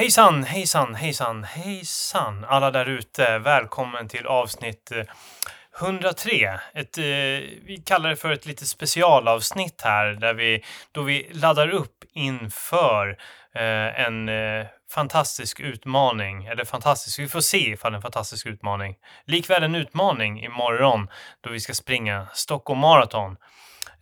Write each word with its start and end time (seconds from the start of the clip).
Hejsan, 0.00 0.44
hejsan, 0.44 0.94
hejsan, 0.94 1.44
hejsan 1.44 2.44
alla 2.44 2.70
där 2.70 2.86
ute. 2.86 3.38
Välkommen 3.38 4.08
till 4.08 4.26
avsnitt 4.26 4.92
eh, 4.92 5.04
103. 5.80 6.60
Ett, 6.74 6.98
eh, 6.98 7.04
vi 7.64 7.82
kallar 7.86 8.10
det 8.10 8.16
för 8.16 8.32
ett 8.32 8.46
lite 8.46 8.66
specialavsnitt 8.66 9.82
här 9.82 10.06
där 10.06 10.34
vi, 10.34 10.64
då 10.92 11.02
vi 11.02 11.30
laddar 11.32 11.70
upp 11.70 12.04
inför 12.12 13.08
eh, 13.54 14.00
en 14.00 14.28
eh, 14.28 14.66
fantastisk 14.90 15.60
utmaning. 15.60 16.44
Eller 16.44 16.64
fantastisk, 16.64 17.18
vi 17.18 17.28
får 17.28 17.40
se 17.40 17.70
ifall 17.70 17.92
det 17.92 17.94
är 17.94 17.96
en 17.96 18.02
fantastisk 18.02 18.46
utmaning. 18.46 18.96
Likväl 19.26 19.62
en 19.62 19.74
utmaning 19.74 20.44
imorgon 20.44 21.08
då 21.40 21.50
vi 21.50 21.60
ska 21.60 21.74
springa 21.74 22.26
Stockholm 22.32 22.80
Marathon. 22.80 23.36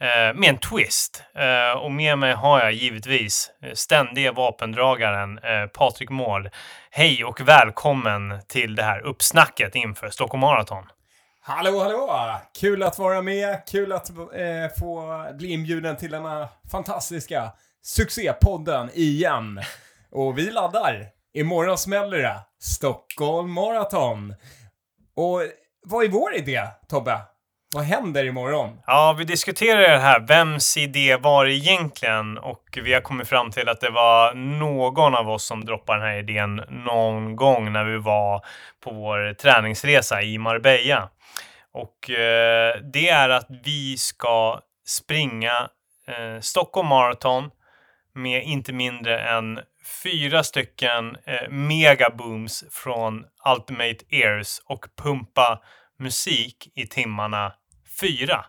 Eh, 0.01 0.35
med 0.35 0.49
en 0.49 0.59
twist. 0.59 1.23
Eh, 1.35 1.79
och 1.79 1.91
med 1.91 2.19
mig 2.19 2.33
har 2.33 2.61
jag 2.61 2.73
givetvis 2.73 3.51
eh, 3.63 3.73
ständige 3.73 4.09
ständiga 4.19 4.33
vapendragaren 4.33 5.39
eh, 5.39 5.67
Patrik 5.67 6.11
Mård. 6.11 6.51
Hej 6.91 7.25
och 7.25 7.41
välkommen 7.41 8.41
till 8.49 8.75
det 8.75 8.83
här 8.83 9.01
uppsnacket 9.01 9.75
inför 9.75 10.11
Stockholm 10.11 10.41
Marathon. 10.41 10.85
Hallå, 11.41 11.83
hallå! 11.83 12.41
Kul 12.61 12.83
att 12.83 12.99
vara 12.99 13.23
med, 13.23 13.63
kul 13.71 13.93
att 13.93 14.11
eh, 14.11 14.17
få 14.81 15.25
bli 15.39 15.53
inbjuden 15.53 15.97
till 15.97 16.11
denna 16.11 16.49
fantastiska 16.71 17.53
succépodden 17.83 18.91
igen. 18.95 19.61
Och 20.11 20.39
vi 20.39 20.51
laddar. 20.51 21.07
Imorgon 21.35 21.79
smäller 21.79 22.19
det. 22.19 22.37
Stockholm 22.61 23.53
Marathon. 23.53 24.35
Och 25.17 25.43
vad 25.87 26.05
är 26.05 26.09
vår 26.09 26.35
idé, 26.35 26.63
Tobbe? 26.89 27.21
Vad 27.75 27.85
händer 27.85 28.25
imorgon? 28.25 28.81
Ja, 28.87 29.15
vi 29.19 29.25
diskuterar 29.25 29.81
det 29.81 29.99
här. 29.99 30.21
Vems 30.21 30.77
idé 30.77 31.17
var 31.17 31.45
det 31.45 31.53
egentligen? 31.53 32.39
Och 32.39 32.79
vi 32.83 32.95
har 32.95 33.01
kommit 33.01 33.29
fram 33.29 33.51
till 33.51 33.69
att 33.69 33.81
det 33.81 33.91
var 33.91 34.35
någon 34.35 35.15
av 35.15 35.31
oss 35.31 35.45
som 35.45 35.65
droppade 35.65 35.99
den 35.99 36.09
här 36.09 36.19
idén 36.19 36.57
någon 36.69 37.37
gång 37.37 37.73
när 37.73 37.85
vi 37.85 37.99
var 37.99 38.45
på 38.85 38.91
vår 38.91 39.35
träningsresa 39.35 40.23
i 40.23 40.39
Marbella. 40.39 41.09
Och 41.73 42.11
eh, 42.11 42.77
det 42.93 43.09
är 43.09 43.29
att 43.29 43.47
vi 43.65 43.97
ska 43.99 44.61
springa 44.87 45.69
eh, 46.09 46.41
Stockholm 46.41 46.89
Marathon 46.89 47.51
med 48.15 48.43
inte 48.43 48.73
mindre 48.73 49.21
än 49.21 49.61
fyra 50.03 50.45
stycken 50.45 51.17
eh, 51.27 51.49
megabooms 51.49 52.65
från 52.71 53.25
Ultimate 53.55 54.05
Ears 54.11 54.61
och 54.65 54.87
pumpa 55.03 55.61
musik 55.99 56.73
i 56.75 56.87
timmarna 56.87 57.53
fyra. 58.01 58.45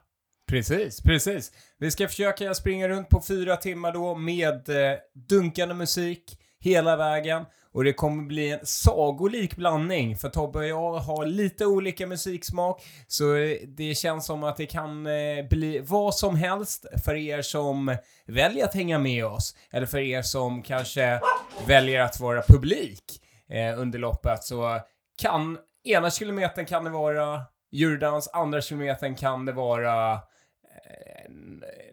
Precis, 0.50 1.02
precis. 1.02 1.52
Vi 1.78 1.92
ska 1.92 2.08
försöka 2.08 2.53
springa 2.53 2.88
runt 2.88 3.09
på 3.09 3.22
fyra 3.22 3.58
timmar 3.58 3.94
då 3.94 4.16
med 4.16 4.69
eh, 4.69 4.97
dunkande 5.30 5.75
musik 5.75 6.38
hela 6.59 6.95
vägen. 6.95 7.45
Och 7.72 7.83
det 7.83 7.94
kommer 7.94 8.23
bli 8.23 8.52
en 8.52 8.59
sagolik 8.64 9.55
blandning, 9.55 10.17
för 10.17 10.30
Tobbe 10.30 10.59
och 10.59 10.66
jag 10.66 11.00
har 11.00 11.25
lite 11.25 11.66
olika 11.66 12.08
musiksmak. 12.08 12.83
Så 13.08 13.36
eh, 13.36 13.58
det 13.67 13.95
känns 13.95 14.25
som 14.25 14.44
att 14.44 14.58
det 14.58 14.66
kan 14.66 15.08
eh, 15.08 15.47
bli 15.50 15.80
vad 15.80 16.16
som 16.16 16.36
helst 16.36 16.86
för 17.05 17.16
er 17.16 17.42
som 17.42 17.95
väljer 18.25 18.66
att 18.66 18.73
hänga 18.73 19.00
med 19.00 19.25
oss. 19.25 19.55
Eller 19.72 19.86
för 19.86 19.97
er 20.00 20.22
som 20.22 20.61
kanske 20.64 21.22
väljer 21.67 22.02
att 22.02 22.20
vara 22.20 22.42
publik 22.47 23.03
eh, 23.50 23.80
under 23.80 24.00
loppet. 24.00 24.44
Så 24.44 24.80
kan, 25.22 25.58
ena 25.83 26.11
kilometern 26.11 26.66
kan 26.66 26.83
det 26.83 26.89
vara 26.89 27.42
eurodance, 27.73 28.30
andra 28.34 28.62
kilometern 28.62 29.16
kan 29.16 29.45
det 29.45 29.52
vara 29.52 30.14
eh, 30.14 31.31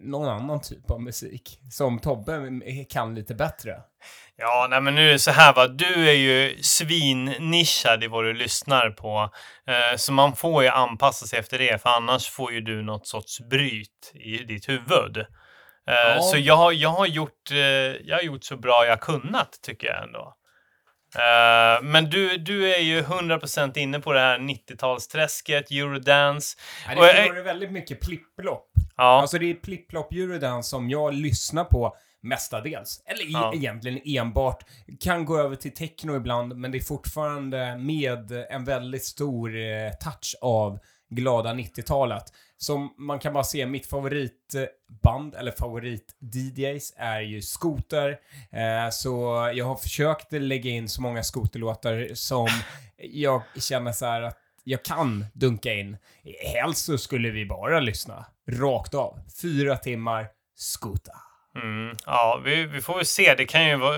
någon 0.00 0.28
annan 0.28 0.60
typ 0.60 0.90
av 0.90 1.00
musik 1.02 1.58
som 1.70 1.98
Tobbe 1.98 2.60
kan 2.90 3.14
lite 3.14 3.34
bättre. 3.34 3.80
Ja, 4.36 4.66
nej 4.70 4.80
men 4.80 4.94
nu 4.94 5.08
är 5.08 5.12
det 5.12 5.18
så 5.18 5.30
här 5.30 5.54
va, 5.54 5.68
du 5.68 6.08
är 6.08 6.12
ju 6.12 6.62
svinnischad 6.62 8.04
i 8.04 8.06
vad 8.06 8.24
du 8.24 8.32
lyssnar 8.32 8.90
på. 8.90 9.30
Eh, 9.66 9.96
så 9.96 10.12
man 10.12 10.36
får 10.36 10.62
ju 10.62 10.68
anpassa 10.68 11.26
sig 11.26 11.38
efter 11.38 11.58
det, 11.58 11.82
för 11.82 11.90
annars 11.90 12.30
får 12.30 12.52
ju 12.52 12.60
du 12.60 12.82
något 12.82 13.06
sorts 13.06 13.40
bryt 13.40 14.12
i 14.14 14.36
ditt 14.38 14.68
huvud. 14.68 15.16
Eh, 15.16 15.24
Ja. 16.16 16.20
Så 16.20 16.38
jag, 16.38 16.74
jag, 16.74 16.88
har 16.88 17.06
gjort, 17.06 17.50
eh, 17.50 17.58
jag 18.04 18.16
har 18.16 18.22
gjort 18.22 18.44
så 18.44 18.56
bra 18.56 18.86
jag 18.86 19.00
kunnat, 19.00 19.58
tycker 19.62 19.86
jag 19.86 20.02
ändå. 20.02 20.34
Eh, 21.16 21.82
men 21.82 22.10
du, 22.10 22.36
du 22.38 22.74
är 22.74 22.80
ju 22.80 23.02
100% 23.02 23.78
inne 23.78 24.00
på 24.00 24.12
det 24.12 24.20
här 24.20 24.38
90-talsträsket, 24.38 25.64
eurodance. 25.70 26.56
Och 26.96 27.02
det 27.04 27.12
jag- 27.12 27.22
har 27.22 27.28
varit 27.28 27.46
väldigt 27.46 27.72
mycket 27.72 28.00
plipplopp. 28.00 28.68
Ja, 28.96 29.20
Alltså 29.20 29.38
det 29.38 29.50
är 29.50 29.54
plipplopp 29.54 30.12
eurodance 30.12 30.68
som 30.70 30.90
jag 30.90 31.14
lyssnar 31.14 31.64
på 31.64 31.96
mestadels. 32.22 33.02
Eller 33.06 33.24
Ja. 33.32 33.52
egentligen 33.54 34.00
enbart. 34.04 34.64
Kan 35.00 35.24
gå 35.24 35.38
över 35.38 35.56
till 35.56 35.74
techno 35.74 36.16
ibland, 36.16 36.56
men 36.56 36.70
det 36.72 36.78
är 36.78 36.82
fortfarande 36.82 37.76
med 37.76 38.32
en 38.50 38.64
väldigt 38.64 39.04
stor 39.04 39.56
eh, 39.56 39.90
touch 40.00 40.34
av 40.40 40.78
glada 41.08 41.52
90-talet. 41.54 42.32
Som 42.58 42.94
man 42.98 43.18
kan 43.18 43.32
bara 43.32 43.44
se, 43.44 43.66
mitt 43.66 43.86
favoritband, 43.86 45.34
eller 45.34 45.52
favorit-DJs, 45.52 46.92
är 46.96 47.20
ju 47.20 47.42
Scooter. 47.42 48.18
Eh, 48.50 48.90
så 48.90 49.10
jag 49.54 49.64
har 49.64 49.76
försökt 49.76 50.32
lägga 50.32 50.70
in 50.70 50.88
så 50.88 51.02
många 51.02 51.22
skoterlåtar 51.22 52.14
som 52.14 52.48
jag 52.98 53.42
känner 53.60 53.92
så 53.92 54.06
här 54.06 54.22
att 54.22 54.38
jag 54.64 54.82
kan 54.84 55.26
dunka 55.32 55.74
in. 55.74 55.96
Helst 56.54 56.84
så 56.84 56.98
skulle 56.98 57.30
vi 57.30 57.46
bara 57.46 57.80
lyssna 57.80 58.26
rakt 58.48 58.94
av. 58.94 59.20
Fyra 59.42 59.76
timmar 59.76 60.28
Scooter. 60.56 61.25
Mm, 61.62 61.96
ja, 62.06 62.40
vi, 62.44 62.64
vi 62.64 62.80
får 62.80 62.94
väl 62.94 63.06
se. 63.06 63.34
Det 63.34 63.44
kan 63.44 63.68
ju 63.68 63.76
vara 63.76 63.96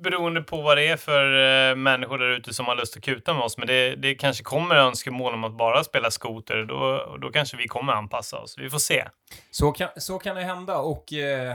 beroende 0.00 0.42
på 0.42 0.60
vad 0.60 0.76
det 0.76 0.86
är 0.86 0.96
för 0.96 1.24
eh, 1.70 1.76
människor 1.76 2.18
där 2.18 2.30
ute 2.30 2.54
som 2.54 2.66
har 2.66 2.76
lust 2.76 2.96
att 2.96 3.02
kuta 3.02 3.34
med 3.34 3.42
oss. 3.42 3.58
Men 3.58 3.66
det, 3.66 3.96
det 3.96 4.14
kanske 4.14 4.44
kommer 4.44 4.76
önskemål 4.76 5.34
om 5.34 5.44
att 5.44 5.56
bara 5.56 5.84
spela 5.84 6.10
skoter. 6.10 6.64
Då, 6.64 7.16
då 7.22 7.30
kanske 7.30 7.56
vi 7.56 7.68
kommer 7.68 7.92
anpassa 7.92 8.38
oss. 8.38 8.58
Vi 8.58 8.70
får 8.70 8.78
se. 8.78 9.08
Så 9.50 9.72
kan, 9.72 9.88
så 9.96 10.18
kan 10.18 10.36
det 10.36 10.42
hända 10.42 10.78
och 10.78 11.12
eh, 11.12 11.54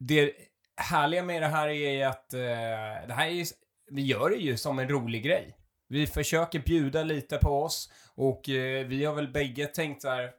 det 0.00 0.32
härliga 0.76 1.22
med 1.22 1.42
det 1.42 1.48
här 1.48 1.68
är 1.68 2.06
att 2.06 2.34
eh, 2.34 2.40
det 3.08 3.14
här 3.14 3.26
är 3.26 3.46
vi 3.90 4.02
gör 4.02 4.30
det 4.30 4.36
ju 4.36 4.56
som 4.56 4.78
en 4.78 4.88
rolig 4.88 5.24
grej. 5.24 5.56
Vi 5.88 6.06
försöker 6.06 6.58
bjuda 6.58 7.02
lite 7.02 7.38
på 7.38 7.62
oss 7.62 7.92
och 8.14 8.48
eh, 8.48 8.86
vi 8.86 9.04
har 9.04 9.14
väl 9.14 9.28
bägge 9.28 9.66
tänkt 9.66 10.02
så 10.02 10.08
här. 10.08 10.30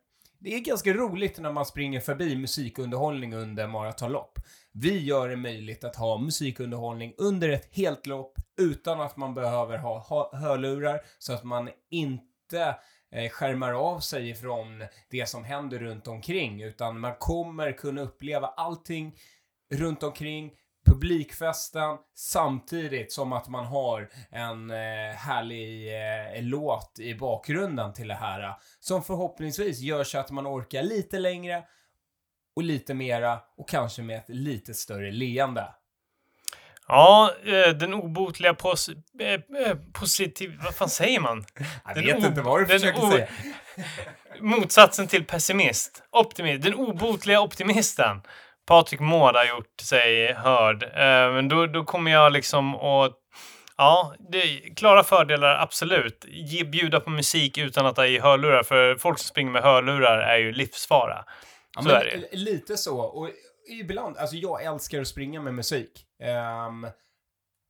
Det 0.44 0.56
är 0.56 0.60
ganska 0.60 0.94
roligt 0.94 1.40
när 1.40 1.52
man 1.52 1.66
springer 1.66 2.00
förbi 2.00 2.36
musikunderhållning 2.36 3.34
under 3.34 3.68
maratonlopp. 3.68 4.40
Vi 4.72 5.00
gör 5.00 5.30
det 5.30 5.36
möjligt 5.36 5.84
att 5.84 5.96
ha 5.96 6.18
musikunderhållning 6.18 7.14
under 7.18 7.50
ett 7.50 7.68
helt 7.72 8.06
lopp 8.06 8.34
utan 8.62 9.02
att 9.02 9.18
man 9.18 9.34
behöver 9.34 9.78
ha, 9.78 10.30
hörlurar 10.34 11.02
så 11.20 11.34
att 11.34 11.44
man 11.44 11.70
inte 11.90 12.76
eh, 13.12 13.30
skärmar 13.30 13.74
av 13.74 14.00
sig 14.00 14.30
ifrån 14.30 14.84
det 15.10 15.30
som 15.30 15.44
händer 15.44 15.80
runt 15.80 16.08
omkring 16.08 16.62
utan 16.62 17.00
man 17.00 17.16
kommer 17.20 17.72
kunna 17.72 18.02
uppleva 18.02 18.48
allting 18.48 19.16
runt 19.74 20.04
omkring 20.04 20.52
publikfesten 20.86 21.98
samtidigt 22.16 23.12
som 23.12 23.34
att 23.34 23.48
man 23.48 23.66
har 23.66 24.10
en 24.30 24.72
eh, 24.72 25.16
härlig 25.16 25.88
eh, 25.88 26.44
låt 26.44 27.00
i 27.00 27.16
bakgrunden 27.16 27.94
till 27.94 28.08
det 28.08 28.16
här 28.16 28.44
eh, 28.44 28.56
som 28.80 29.04
förhoppningsvis 29.04 29.80
gör 29.80 30.04
så 30.04 30.18
att 30.18 30.32
man 30.32 30.48
orkar 30.48 30.84
lite 30.84 31.20
längre 31.20 31.64
och 32.56 32.64
lite 32.64 32.94
mera 32.94 33.40
och 33.58 33.70
kanske 33.70 34.02
med 34.02 34.18
ett 34.18 34.30
lite 34.30 34.74
större 34.74 35.12
leende. 35.12 35.68
Ja, 36.88 37.34
eh, 37.46 37.70
den 37.70 37.94
obotliga 37.94 38.54
pos, 38.54 38.90
eh, 39.20 39.76
positiv... 39.94 40.60
Vad 40.64 40.76
fan 40.76 40.90
säger 40.90 41.20
man? 41.20 41.46
Jag 41.86 41.96
Den 41.96 42.06
vet 42.06 42.26
inte 42.26 42.42
vad 42.42 42.62
du 42.62 42.68
försöker 42.68 43.12
säga. 43.12 43.28
Motsatsen 44.40 45.08
till 45.08 45.26
pessimist. 45.26 46.04
Optimist. 46.12 46.64
Den 46.64 46.76
obotliga 46.76 47.42
optimisten. 47.42 48.22
Patrik 48.68 49.00
Mård 49.00 49.36
har 49.36 49.46
gjort 49.46 49.80
sig 49.82 50.34
hörd. 50.34 50.84
Eh, 50.84 51.34
men 51.34 51.48
då, 51.48 51.68
då 51.68 51.84
kommer 51.84 52.12
jag 52.12 52.34
liksom 52.34 52.76
att... 52.76 53.18
Ja, 53.78 54.16
det 54.32 54.42
klara 54.76 55.04
fördelar, 55.04 55.56
absolut. 55.56 56.26
Ge, 56.28 56.64
bjuda 56.64 57.00
på 57.00 57.10
musik 57.10 57.58
utan 57.58 57.86
att 57.86 57.98
ha 57.98 58.06
i 58.06 58.20
hörlurar. 58.20 58.64
För 58.64 58.96
folk 58.96 59.20
som 59.20 59.28
springer 59.28 59.52
med 59.52 59.64
hörlurar 59.64 60.18
är 60.18 60.38
ju 60.38 60.52
livsfara. 60.52 61.26
Ja, 61.76 61.82
Så 61.82 61.88
men 61.88 61.98
är 61.98 62.04
det. 62.32 62.38
Lite 62.38 62.78
så. 62.78 63.00
Och 63.00 63.30
ibland, 63.80 64.18
alltså 64.18 64.36
jag 64.36 64.64
älskar 64.64 65.02
att 65.02 65.08
springa 65.08 65.42
med 65.42 65.54
musik. 65.54 66.06
Ehm, 66.24 66.88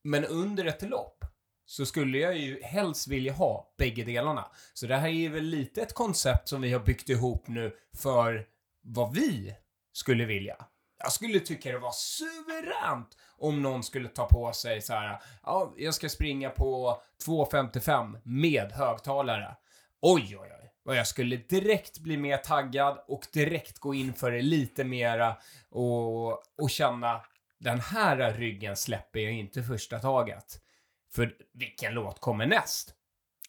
men 0.03 0.25
under 0.25 0.65
ett 0.65 0.81
lopp 0.81 1.17
så 1.65 1.85
skulle 1.85 2.17
jag 2.17 2.37
ju 2.37 2.63
helst 2.63 3.07
vilja 3.07 3.33
ha 3.33 3.73
bägge 3.77 4.03
delarna. 4.03 4.45
Så 4.73 4.87
det 4.87 4.95
här 4.95 5.09
är 5.09 5.29
väl 5.29 5.43
lite 5.43 5.81
ett 5.81 5.93
koncept 5.93 6.47
som 6.47 6.61
vi 6.61 6.73
har 6.73 6.79
byggt 6.79 7.09
ihop 7.09 7.47
nu 7.47 7.71
för 8.01 8.45
vad 8.83 9.13
vi 9.13 9.53
skulle 9.93 10.25
vilja. 10.25 10.55
Jag 11.03 11.11
skulle 11.11 11.39
tycka 11.39 11.71
det 11.71 11.79
var 11.79 11.91
suveränt 11.91 13.17
om 13.37 13.61
någon 13.61 13.83
skulle 13.83 14.09
ta 14.09 14.25
på 14.25 14.53
sig 14.53 14.81
så 14.81 14.93
här, 14.93 15.21
ja, 15.43 15.73
jag 15.77 15.93
ska 15.93 16.09
springa 16.09 16.49
på 16.49 17.01
2.55 17.25 18.19
med 18.23 18.71
högtalare. 18.71 19.55
Oj, 20.01 20.37
oj, 20.41 20.51
oj. 20.61 20.71
Och 20.85 20.95
jag 20.95 21.07
skulle 21.07 21.37
direkt 21.37 21.99
bli 21.99 22.17
mer 22.17 22.37
taggad 22.37 23.03
och 23.07 23.27
direkt 23.33 23.79
gå 23.79 23.93
in 23.93 24.13
för 24.13 24.31
det 24.31 24.41
lite 24.41 24.83
mera 24.83 25.37
och, 25.69 26.31
och 26.31 26.69
känna 26.69 27.21
den 27.59 27.79
här 27.79 28.33
ryggen 28.33 28.75
släpper 28.75 29.19
jag 29.19 29.33
inte 29.33 29.63
första 29.63 29.99
taget. 29.99 30.61
För 31.13 31.33
vilken 31.53 31.93
låt 31.93 32.19
kommer 32.19 32.45
näst? 32.45 32.93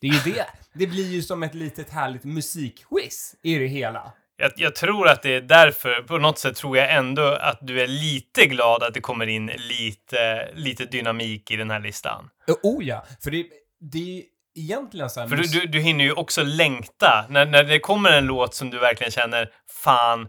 Det 0.01 0.07
är 0.07 0.13
ju 0.13 0.33
det. 0.33 0.47
Det 0.73 0.87
blir 0.87 1.13
ju 1.13 1.23
som 1.23 1.43
ett 1.43 1.55
litet 1.55 1.91
härligt 1.91 2.25
musikquiz 2.25 3.37
i 3.43 3.59
det 3.59 3.67
hela. 3.67 4.13
Jag, 4.37 4.53
jag, 4.57 4.75
tror 4.75 5.09
att 5.09 5.23
det 5.23 5.35
är 5.35 5.41
därför, 5.41 6.03
på 6.03 6.19
något 6.19 6.39
sätt 6.39 6.57
tror 6.57 6.77
jag 6.77 6.95
ändå 6.95 7.27
att 7.27 7.59
du 7.61 7.81
är 7.83 7.87
lite 7.87 8.47
glad 8.47 8.83
att 8.83 8.95
det 8.95 9.01
kommer 9.01 9.27
in 9.27 9.47
lite, 9.47 10.49
lite 10.55 10.85
dynamik 10.85 11.51
i 11.51 11.57
den 11.57 11.71
här 11.71 11.81
listan. 11.81 12.31
Oh 12.63 12.85
ja, 12.85 13.05
för 13.25 13.31
det, 13.31 13.47
det 13.81 14.19
är 14.19 14.23
egentligen 14.55 15.11
så 15.11 15.21
här... 15.21 15.29
För 15.29 15.37
du, 15.37 15.43
du, 15.43 15.67
du 15.67 15.81
hinner 15.81 16.05
ju 16.05 16.13
också 16.13 16.43
längta. 16.43 17.27
När, 17.29 17.47
när 17.47 17.65
det 17.65 17.79
kommer 17.79 18.11
en 18.11 18.27
låt 18.27 18.55
som 18.55 18.71
du 18.71 18.79
verkligen 18.79 19.11
känner, 19.13 19.51
fan, 19.85 20.29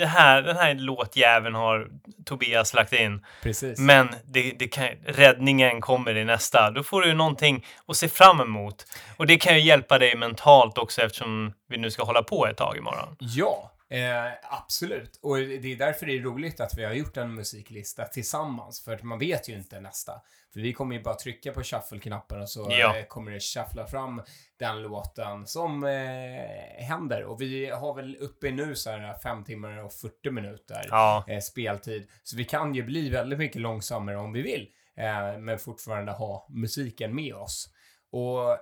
det 0.00 0.06
här, 0.06 0.42
den 0.42 0.56
här 0.56 0.74
låtjäveln 0.74 1.54
har 1.54 1.88
Tobias 2.24 2.74
lagt 2.74 2.92
in. 2.92 3.24
Precis. 3.42 3.78
Men 3.78 4.08
det, 4.24 4.52
det 4.58 4.68
kan, 4.68 4.88
räddningen 5.06 5.80
kommer 5.80 6.16
i 6.16 6.24
nästa. 6.24 6.70
Då 6.70 6.82
får 6.82 7.00
du 7.02 7.08
ju 7.08 7.14
någonting 7.14 7.66
att 7.86 7.96
se 7.96 8.08
fram 8.08 8.40
emot. 8.40 8.86
Och 9.16 9.26
det 9.26 9.36
kan 9.36 9.54
ju 9.54 9.60
hjälpa 9.60 9.98
dig 9.98 10.16
mentalt 10.16 10.78
också 10.78 11.02
eftersom 11.02 11.52
vi 11.68 11.76
nu 11.76 11.90
ska 11.90 12.04
hålla 12.04 12.22
på 12.22 12.46
ett 12.46 12.56
tag 12.56 12.76
imorgon. 12.76 13.16
Ja, 13.18 13.72
Eh, 13.90 14.32
absolut. 14.42 15.18
Och 15.22 15.36
det 15.36 15.72
är 15.72 15.76
därför 15.76 16.06
det 16.06 16.12
är 16.18 16.22
roligt 16.22 16.60
att 16.60 16.78
vi 16.78 16.84
har 16.84 16.92
gjort 16.92 17.16
en 17.16 17.34
musiklista 17.34 18.04
tillsammans. 18.04 18.84
För 18.84 18.94
att 18.94 19.02
man 19.02 19.18
vet 19.18 19.48
ju 19.48 19.54
inte 19.54 19.80
nästa. 19.80 20.12
För 20.52 20.60
vi 20.60 20.72
kommer 20.72 20.96
ju 20.96 21.02
bara 21.02 21.14
trycka 21.14 21.52
på 21.52 21.62
shuffle-knappen 21.62 22.40
och 22.40 22.48
så 22.50 22.66
Ja. 22.70 22.96
eh, 22.98 23.04
kommer 23.04 23.30
det 23.32 23.40
shuffla 23.40 23.86
fram 23.86 24.22
den 24.58 24.82
låten 24.82 25.46
som 25.46 25.84
eh, 25.84 26.84
händer. 26.84 27.24
Och 27.24 27.40
vi 27.40 27.70
har 27.70 27.94
väl 27.94 28.16
uppe 28.16 28.50
nu 28.50 28.74
så 28.76 28.90
här 28.90 29.14
5 29.14 29.44
timmar 29.44 29.84
och 29.84 29.92
40 29.92 30.30
minuter 30.30 30.86
Ja, 30.90 31.24
eh, 31.28 31.40
speltid. 31.40 32.08
Så 32.22 32.36
vi 32.36 32.44
kan 32.44 32.74
ju 32.74 32.82
bli 32.82 33.08
väldigt 33.10 33.38
mycket 33.38 33.60
långsammare 33.60 34.16
om 34.16 34.32
vi 34.32 34.42
vill. 34.42 34.68
Eh, 34.96 35.38
men 35.38 35.58
fortfarande 35.58 36.12
ha 36.12 36.46
musiken 36.50 37.14
med 37.14 37.34
oss. 37.34 37.68
Och, 38.12 38.58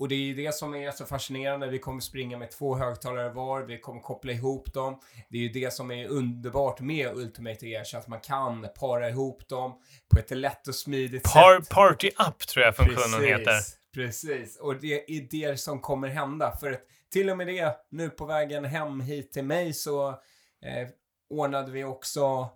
och 0.00 0.08
det 0.08 0.14
är 0.14 0.18
ju 0.18 0.34
det 0.34 0.54
som 0.54 0.74
är 0.74 0.90
så 0.90 1.06
fascinerande. 1.06 1.66
Vi 1.66 1.78
kommer 1.78 2.00
springa 2.00 2.38
med 2.38 2.50
två 2.50 2.76
högtalare 2.76 3.28
var. 3.28 3.62
Vi 3.62 3.80
kommer 3.80 4.00
koppla 4.00 4.32
ihop 4.32 4.72
dem. 4.74 5.00
Det 5.28 5.38
är 5.38 5.42
ju 5.42 5.48
det 5.48 5.72
som 5.72 5.90
är 5.90 6.08
underbart 6.08 6.80
med 6.80 7.16
Ultimate 7.16 7.66
Ears. 7.66 7.94
Att 7.94 8.08
man 8.08 8.20
kan 8.20 8.66
para 8.78 9.08
ihop 9.08 9.48
dem 9.48 9.80
på 10.10 10.18
ett 10.18 10.30
lätt 10.30 10.68
och 10.68 10.74
smidigt 10.74 11.22
Par, 11.32 11.60
sätt. 11.60 11.68
Party 11.68 12.10
Up 12.28 12.38
tror 12.38 12.64
jag 12.64 12.76
funktionen 12.76 13.24
heter. 13.24 13.52
Precis, 13.94 14.56
och 14.56 14.76
det 14.76 15.10
är 15.10 15.28
det 15.30 15.60
som 15.60 15.80
kommer 15.80 16.08
hända. 16.08 16.56
För 16.60 16.72
att 16.72 16.80
till 17.12 17.30
och 17.30 17.36
med 17.36 17.46
det, 17.46 17.76
nu 17.90 18.10
på 18.10 18.26
vägen 18.26 18.64
hem 18.64 19.00
hit 19.00 19.32
till 19.32 19.44
mig 19.44 19.72
så 19.72 20.08
eh, 20.08 20.88
ordnade 21.30 21.72
vi 21.72 21.84
också 21.84 22.48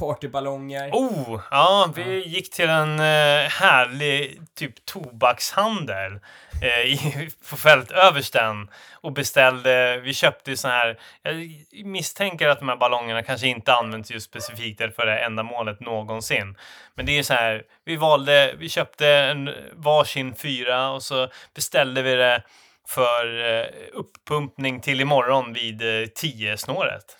partyballonger. 0.00 0.90
Oh, 0.92 1.40
ja, 1.50 1.92
vi 1.94 2.28
gick 2.28 2.50
till 2.50 2.68
en 2.68 3.00
eh, 3.00 3.48
härlig 3.48 4.40
typ 4.54 4.84
tobakshandel 4.84 6.20
eh, 6.62 6.80
i, 6.80 7.30
på 7.50 7.56
fältöversten 7.56 8.70
och 8.92 9.12
beställde, 9.12 10.00
vi 10.00 10.14
köpte 10.14 10.50
ju 10.50 10.56
sån 10.56 10.70
här, 10.70 10.98
jag 11.22 11.86
misstänker 11.86 12.48
att 12.48 12.58
de 12.58 12.68
här 12.68 12.76
ballongerna 12.76 13.22
kanske 13.22 13.46
inte 13.46 13.74
används 13.74 14.10
just 14.10 14.26
specifikt 14.26 14.96
för 14.96 15.06
det 15.06 15.18
ändamålet 15.18 15.80
någonsin. 15.80 16.56
Men 16.94 17.06
det 17.06 17.18
är 17.18 17.22
så 17.22 17.34
här, 17.34 17.62
vi 17.84 17.96
valde, 17.96 18.54
vi 18.58 18.68
köpte 18.68 19.08
en 19.08 19.50
varsin 19.72 20.34
fyra 20.34 20.90
och 20.90 21.02
så 21.02 21.28
beställde 21.54 22.02
vi 22.02 22.14
det 22.14 22.42
för 22.88 23.44
eh, 23.44 23.66
uppumpning 23.92 24.80
till 24.80 25.00
imorgon 25.00 25.52
vid 25.52 25.82
eh, 25.82 25.86
10-snåret. 25.86 27.16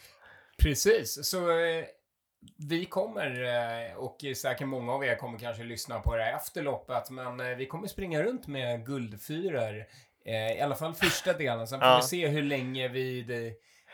Precis, 0.59 1.31
så 1.31 1.51
eh, 1.51 1.85
vi 2.69 2.85
kommer, 2.85 3.45
eh, 3.45 3.97
och 3.97 4.17
säkert 4.37 4.67
många 4.67 4.93
av 4.93 5.05
er 5.05 5.15
kommer 5.17 5.39
kanske 5.39 5.65
lyssna 5.65 6.01
på 6.01 6.17
det 6.17 6.23
här 6.25 6.37
efter 6.37 6.63
loppet, 6.63 7.11
men 7.11 7.41
eh, 7.41 7.57
vi 7.57 7.67
kommer 7.67 7.89
springa 7.89 8.23
runt 8.23 8.47
med 8.47 8.87
guldfyror. 8.87 9.85
Eh, 10.27 10.59
I 10.59 10.61
alla 10.61 10.75
fall 10.75 10.95
första 10.95 11.33
delen, 11.33 11.67
sen 11.67 11.81
får 11.81 11.89
Ja. 11.89 11.97
vi 11.97 12.03
se 12.03 12.29
hur 12.29 12.43
länge 12.43 12.89
vi... 12.89 13.25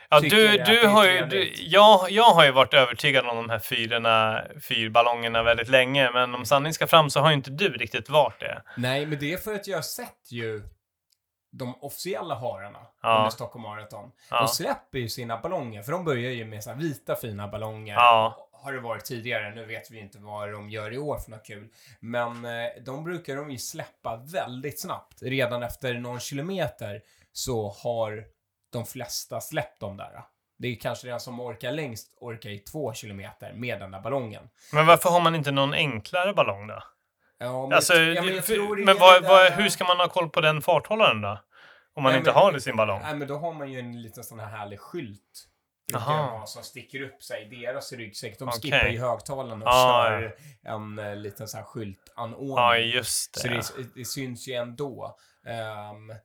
Ja, 0.09 0.19
du, 0.19 0.57
du 0.57 0.87
har 0.87 1.05
ju, 1.05 1.25
du, 1.25 1.53
jag, 1.57 2.11
jag 2.11 2.23
har 2.23 2.45
ju 2.45 2.51
varit 2.51 2.73
övertygad 2.73 3.25
om 3.25 3.35
de 3.37 3.49
här 3.49 3.59
fyrorna, 3.59 4.43
fyrballongerna 4.61 5.43
väldigt 5.43 5.69
länge, 5.69 6.11
men 6.11 6.35
om 6.35 6.45
sanning 6.45 6.73
ska 6.73 6.87
fram 6.87 7.09
så 7.09 7.19
har 7.19 7.29
ju 7.29 7.35
inte 7.35 7.51
du 7.51 7.69
riktigt 7.69 8.09
varit 8.09 8.39
det. 8.39 8.61
nej, 8.77 9.05
men 9.05 9.19
det 9.19 9.33
är 9.33 9.37
för 9.37 9.53
att 9.55 9.67
jag 9.67 9.77
har 9.77 9.81
sett 9.81 10.31
ju 10.31 10.61
de 11.51 11.75
officiella 11.81 12.35
hararna 12.35 12.79
Ja. 13.01 13.17
under 13.17 13.29
Stockholm 13.29 13.63
Marathon. 13.63 14.11
Ja. 14.29 14.39
De 14.41 14.47
släpper 14.47 14.99
ju 14.99 15.09
sina 15.09 15.37
ballonger, 15.37 15.81
för 15.83 15.91
de 15.91 16.05
börjar 16.05 16.31
ju 16.31 16.45
med 16.45 16.63
så 16.63 16.73
vita 16.73 17.15
fina 17.15 17.47
ballonger. 17.47 17.93
Ja. 17.93 18.47
Har 18.51 18.73
det 18.73 18.79
varit 18.79 19.05
tidigare, 19.05 19.55
nu 19.55 19.65
vet 19.65 19.91
vi 19.91 19.99
inte 19.99 20.17
vad 20.19 20.51
de 20.51 20.69
gör 20.69 20.93
i 20.93 20.97
år 20.97 21.17
för 21.17 21.31
något 21.31 21.45
kul. 21.45 21.69
Men 21.99 22.45
eh, 22.45 22.69
de 22.85 23.03
brukar 23.03 23.35
de 23.35 23.51
ju 23.51 23.57
släppa 23.57 24.15
väldigt 24.33 24.81
snabbt. 24.81 25.21
Redan 25.21 25.63
efter 25.63 25.93
någon 25.93 26.19
kilometer 26.19 27.01
så 27.33 27.69
har 27.83 28.23
de 28.71 28.85
flesta 28.85 29.41
släppt 29.41 29.79
dem 29.79 29.97
där. 29.97 30.23
Det 30.57 30.67
är 30.67 30.75
kanske 30.75 31.07
den 31.07 31.19
som 31.19 31.39
orkar 31.39 31.71
längst 31.71 32.17
orkar 32.19 32.49
i 32.49 32.59
två 32.59 32.93
kilometer 32.93 33.53
med 33.53 33.79
den 33.79 33.91
där 33.91 33.99
ballongen. 33.99 34.49
Men 34.73 34.85
varför 34.85 35.09
har 35.09 35.21
man 35.21 35.35
inte 35.35 35.51
någon 35.51 35.73
enklare 35.73 36.33
ballong 36.33 36.67
då? 36.67 36.83
Ja, 37.41 37.67
men, 37.67 37.73
Alltså, 37.75 37.93
ja, 37.93 38.21
men, 38.21 38.35
jag 38.35 38.45
tror 38.45 38.75
det 38.75 38.85
men 38.85 38.95
är 38.95 38.99
vad, 38.99 39.21
det 39.23 39.27
vad, 39.27 39.45
där- 39.45 39.51
hur 39.57 39.69
ska 39.69 39.83
man 39.83 39.97
ha 39.97 40.07
koll 40.07 40.29
på 40.29 40.41
den 40.41 40.61
farthållaren 40.61 41.21
då? 41.21 41.39
Om 41.95 42.03
man 42.03 42.11
Nej, 42.11 42.17
inte 42.19 42.31
men- 42.31 42.39
har 42.41 42.51
det 42.51 42.57
i 42.57 42.61
sin 42.61 42.75
ballong? 42.75 43.01
Nej, 43.03 43.15
men 43.15 43.27
då 43.27 43.37
har 43.37 43.53
man 43.53 43.71
ju 43.71 43.79
en 43.79 44.01
liten 44.01 44.23
sån 44.23 44.39
här 44.39 44.47
härlig 44.47 44.79
skylt. 44.79 45.47
Aha. 45.95 46.43
som 46.45 46.63
sticker 46.63 47.01
upp 47.01 47.23
sig 47.23 47.41
i 47.45 47.61
deras 47.65 47.93
ryggsäck. 47.93 48.39
De 48.39 48.47
Okej. 48.47 48.61
skippar 48.61 48.87
ju 48.87 48.99
högtalaren 48.99 49.61
och 49.61 49.67
Ah, 49.67 50.07
kör 50.09 50.35
en 50.63 50.99
eh, 50.99 51.15
liten 51.15 51.47
sån 51.47 51.57
här 51.57 51.65
skyltanordning. 51.65 52.55
Ja, 52.57 52.77
just 52.77 53.35
Så 53.39 53.47
det. 53.47 53.53
det, 53.53 53.85
det 53.95 54.05
syns 54.05 54.47
ju 54.47 54.53
ändå. 54.53 55.17
Ehm, 55.47 56.15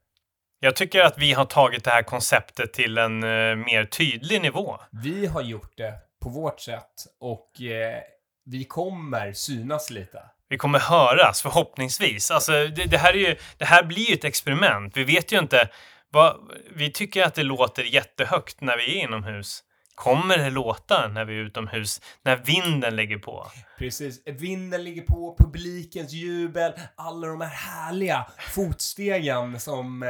Jag 0.61 0.77
tycker 0.77 1.01
att 1.01 1.19
vi 1.19 1.33
har 1.33 1.45
tagit 1.45 1.85
det 1.85 1.91
här 1.91 2.03
konceptet 2.03 2.73
till 2.73 2.99
en 2.99 3.23
eh, 3.23 3.57
mer 3.57 3.85
tydlig 3.85 4.43
nivå. 4.43 4.79
vi 4.93 5.27
har 5.27 5.43
gjort 5.43 5.77
det 5.77 5.95
på 6.23 6.29
vårt 6.29 6.61
sätt 6.61 6.93
och 7.21 7.61
eh, 7.63 8.01
vi 8.45 8.65
kommer 8.65 9.33
synas 9.33 9.91
lite. 9.91 10.23
Vi 10.49 10.59
kommer 10.59 10.79
höras 10.79 11.43
förhoppningsvis. 11.43 12.31
Alltså, 12.31 12.53
det, 12.53 12.85
det, 12.85 12.99
här 12.99 13.13
är 13.13 13.19
ju, 13.19 13.37
det 13.59 13.65
här 13.65 13.83
blir 13.83 14.09
ju 14.09 14.15
ett 14.15 14.25
experiment. 14.25 14.97
Vi 14.97 15.05
vet 15.05 15.33
ju 15.33 15.39
inte. 15.39 15.69
Vad, 16.11 16.37
vi 16.75 16.93
tycker 16.93 17.25
att 17.25 17.35
det 17.35 17.43
låter 17.43 17.83
jättehögt 17.83 18.61
när 18.61 18.77
vi 18.77 18.99
är 18.99 19.05
inomhus. 19.05 19.63
Kommer 19.95 20.39
det 20.39 20.51
låta 20.51 21.09
när 21.09 21.25
vi 21.25 21.35
är 21.35 21.39
utomhus? 21.39 22.01
När 22.23 22.37
vinden 22.37 22.97
lägger 22.97 23.19
på? 23.19 23.47
Precis. 23.79 24.23
Vinden 24.27 24.85
ligger 24.85 25.03
på, 25.03 25.37
publikens 25.39 26.13
jubel, 26.13 26.73
alla 26.97 27.27
de 27.27 27.41
här 27.41 27.49
härliga 27.49 28.27
fotstegen 28.55 29.61
som 29.61 30.03
eh, 30.03 30.09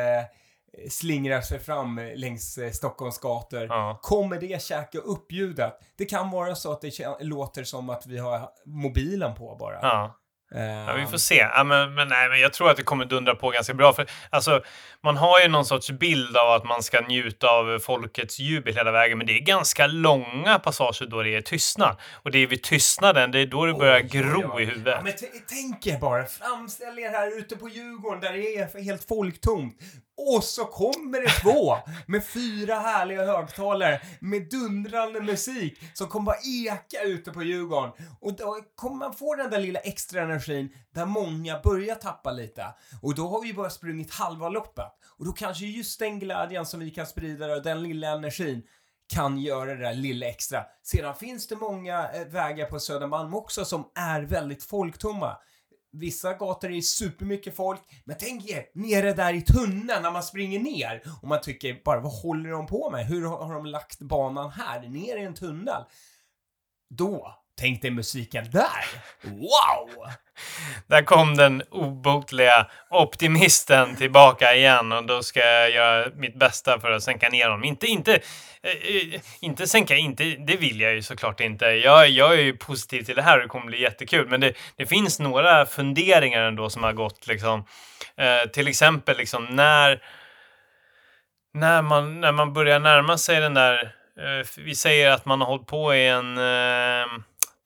slingrar 0.91 1.41
sig 1.41 1.59
fram 1.59 2.01
längs 2.15 2.59
eh, 2.59 2.71
Stockholms 2.71 3.19
gator. 3.19 3.67
Ja. 3.67 3.99
Kommer 4.03 4.41
det 4.41 4.63
käka 4.63 4.99
upp 4.99 5.33
ljudet? 5.33 5.73
Det 5.99 6.05
kan 6.05 6.31
vara 6.31 6.55
så 6.55 6.73
att 6.73 6.81
det 6.81 7.17
låter 7.21 7.65
som 7.65 7.91
att 7.91 8.07
vi 8.07 8.19
har 8.19 8.49
mobilen 8.67 9.35
på 9.35 9.57
bara. 9.61 9.79
Ja. 9.83 10.17
Ehm, 10.55 10.87
Ja, 10.89 10.95
vi 10.95 11.07
får 11.07 11.19
se. 11.19 11.35
Ja, 11.35 11.65
men, 11.65 11.95
men, 11.95 12.09
nej, 12.09 12.29
men 12.29 12.41
jag 12.41 12.53
tror 12.53 12.71
att 12.71 12.77
det 12.77 12.83
kommer 12.83 13.05
dundra 13.05 13.35
på 13.35 13.51
ganska 13.51 13.75
bra. 13.75 13.93
För, 13.93 14.07
alltså, 14.31 14.63
man 15.03 15.17
har 15.17 15.41
ju 15.41 15.49
någon 15.49 15.65
sorts 15.65 15.91
bild 15.91 16.37
av 16.37 16.51
att 16.51 16.65
man 16.65 16.83
ska 16.83 17.01
njuta 17.01 17.49
av 17.49 17.79
folkets 17.79 18.39
jubel 18.39 18.75
hela 18.75 18.91
vägen, 18.91 19.19
men 19.19 19.27
det 19.27 19.33
är 19.33 19.41
ganska 19.41 19.87
långa 19.87 20.59
passager 20.59 21.07
då 21.07 21.23
det 21.23 21.37
är 21.37 21.41
tystnad. 21.41 21.97
Och 22.13 22.31
det 22.31 22.39
är 22.39 22.47
vid 22.47 22.63
tystnaden, 22.63 23.31
det 23.31 23.41
är 23.41 23.47
då 23.47 23.67
det 23.67 23.75
börjar 23.75 24.01
oj, 24.01 24.09
gro 24.13 24.53
oj. 24.55 24.63
i 24.63 24.67
huvudet. 24.67 24.95
Ja, 24.97 25.03
men 25.03 25.13
tänk 25.49 25.87
er 25.87 25.99
bara, 25.99 26.25
framställ 26.25 26.99
er 26.99 27.11
här 27.11 27.39
ute 27.39 27.57
på 27.57 27.69
Djurgården 27.69 28.21
där 28.21 28.33
det 28.33 28.57
är 28.57 28.83
helt 28.83 29.09
folktomt. 29.09 29.79
Och 30.17 30.45
så 30.45 30.65
kommer 30.65 31.21
det 31.21 31.31
två 31.31 31.77
med 32.07 32.25
fyra 32.25 32.75
härliga 32.75 33.27
högtalare 33.27 34.01
med 34.21 34.51
dundrande 34.51 35.21
musik 35.21 35.79
som 35.95 36.09
kommer 36.09 36.27
bara 36.27 36.39
eka 36.45 37.03
ute 37.03 37.33
på 37.33 37.43
Djurgården. 37.43 37.93
Och 38.21 38.37
då 38.37 38.61
kommer 38.75 38.97
man 38.97 39.15
få 39.15 39.35
den 39.35 39.51
där 39.51 39.61
lilla 39.61 39.81
extra 39.81 40.23
energin 40.23 40.69
där 40.95 41.07
många 41.07 41.61
börjar 41.65 41.95
tappa 41.95 42.33
lite. 42.33 42.67
Och 43.03 43.15
då 43.15 43.29
har 43.29 43.43
vi 43.43 43.55
bara 43.55 43.71
sprungit 43.71 44.15
halva 44.15 44.49
loppet. 44.49 44.93
Och 45.19 45.27
då 45.27 45.33
kanske 45.33 45.67
just 45.67 45.99
den 45.99 46.19
glädjen 46.19 46.67
som 46.67 46.81
vi 46.81 46.91
kan 46.91 47.07
sprida 47.07 47.55
och 47.55 47.63
den 47.63 47.83
lilla 47.83 48.09
energin 48.09 48.63
kan 49.09 49.39
göra 49.39 49.75
det 49.75 49.83
där 49.83 49.95
lilla 49.95 50.27
extra. 50.27 50.65
Sedan 50.83 51.15
finns 51.15 51.47
det 51.47 51.57
många 51.57 52.09
eh, 52.09 52.27
vägar 52.27 52.67
på 52.67 52.81
Södermalm 52.81 53.35
också 53.35 53.65
som 53.65 53.91
är 53.95 54.23
väldigt 54.23 54.65
folktomma. 54.65 55.37
Vissa 55.93 56.35
gator 56.35 56.71
är 56.71 56.81
supermycket 56.81 57.57
folk, 57.57 57.81
men 58.05 58.17
tänk 58.19 58.51
er 58.51 58.65
nere 58.75 59.13
där 59.13 59.35
i 59.35 59.43
tunneln 59.43 60.03
när 60.03 60.11
man 60.11 60.23
springer 60.23 60.61
ner 60.61 61.03
och 61.23 61.29
man 61.29 61.41
tycker 61.41 61.81
bara 61.85 62.01
vad 62.01 62.13
håller 62.13 62.51
de 62.51 62.67
på 62.67 62.91
med? 62.91 63.07
Hur 63.07 63.25
har 63.27 63.55
de 63.55 63.67
lagt 63.67 63.99
banan 63.99 64.51
här 64.51 64.89
ner 64.89 65.17
i 65.17 65.25
en 65.25 65.35
tunnel? 65.35 65.83
Då 66.95 67.43
Tänk 67.59 67.83
dig 67.83 67.91
musiken 67.91 68.51
där! 68.51 68.85
Wow! 69.23 70.13
Där 70.87 71.03
kom 71.03 71.37
den 71.37 71.63
obotliga 71.71 72.67
optimisten 72.91 73.97
tillbaka 73.97 74.55
igen 74.55 74.93
och 74.93 75.07
då 75.07 75.23
ska 75.23 75.41
jag 75.41 75.71
göra 75.71 76.09
mitt 76.15 76.39
bästa 76.39 76.81
för 76.81 76.91
att 76.91 77.03
sänka 77.03 77.29
ner 77.29 77.49
honom. 77.49 77.65
Inte, 77.65 77.87
inte, 77.87 78.15
eh, 78.63 79.21
inte 79.41 79.67
sänka, 79.67 79.97
inte, 79.97 80.25
det 80.25 80.57
vill 80.57 80.81
jag 80.81 80.95
ju 80.95 81.03
såklart 81.03 81.41
inte. 81.41 81.67
Jag, 81.67 82.09
jag 82.09 82.33
är 82.33 82.43
ju 82.43 82.57
positiv 82.57 83.03
till 83.03 83.17
det 83.17 83.23
här 83.23 83.37
och 83.37 83.43
det 83.43 83.49
kommer 83.49 83.67
bli 83.67 83.81
jättekul. 83.81 84.29
Men 84.29 84.41
det, 84.41 84.53
det 84.77 84.87
finns 84.87 85.21
några 85.21 85.67
funderingar 85.67 86.43
ändå 86.43 86.71
som 86.71 86.83
har 86.83 86.93
gått 86.93 87.27
liksom. 87.27 87.65
Eh, 88.17 88.51
till 88.51 88.69
exempel 88.69 89.17
liksom 89.17 89.45
när, 89.45 90.03
när, 91.55 91.83
man, 91.83 92.21
när 92.21 92.33
man 92.33 92.53
börjar 92.53 92.81
närma 92.81 93.19
sig 93.19 93.41
den 93.41 93.55
där, 93.55 93.83
eh, 94.19 94.47
vi 94.57 94.75
säger 94.75 95.11
att 95.11 95.25
man 95.25 95.41
har 95.41 95.49
hållit 95.49 95.67
på 95.67 95.95
i 95.95 96.09
en 96.09 96.39
eh, 96.39 97.07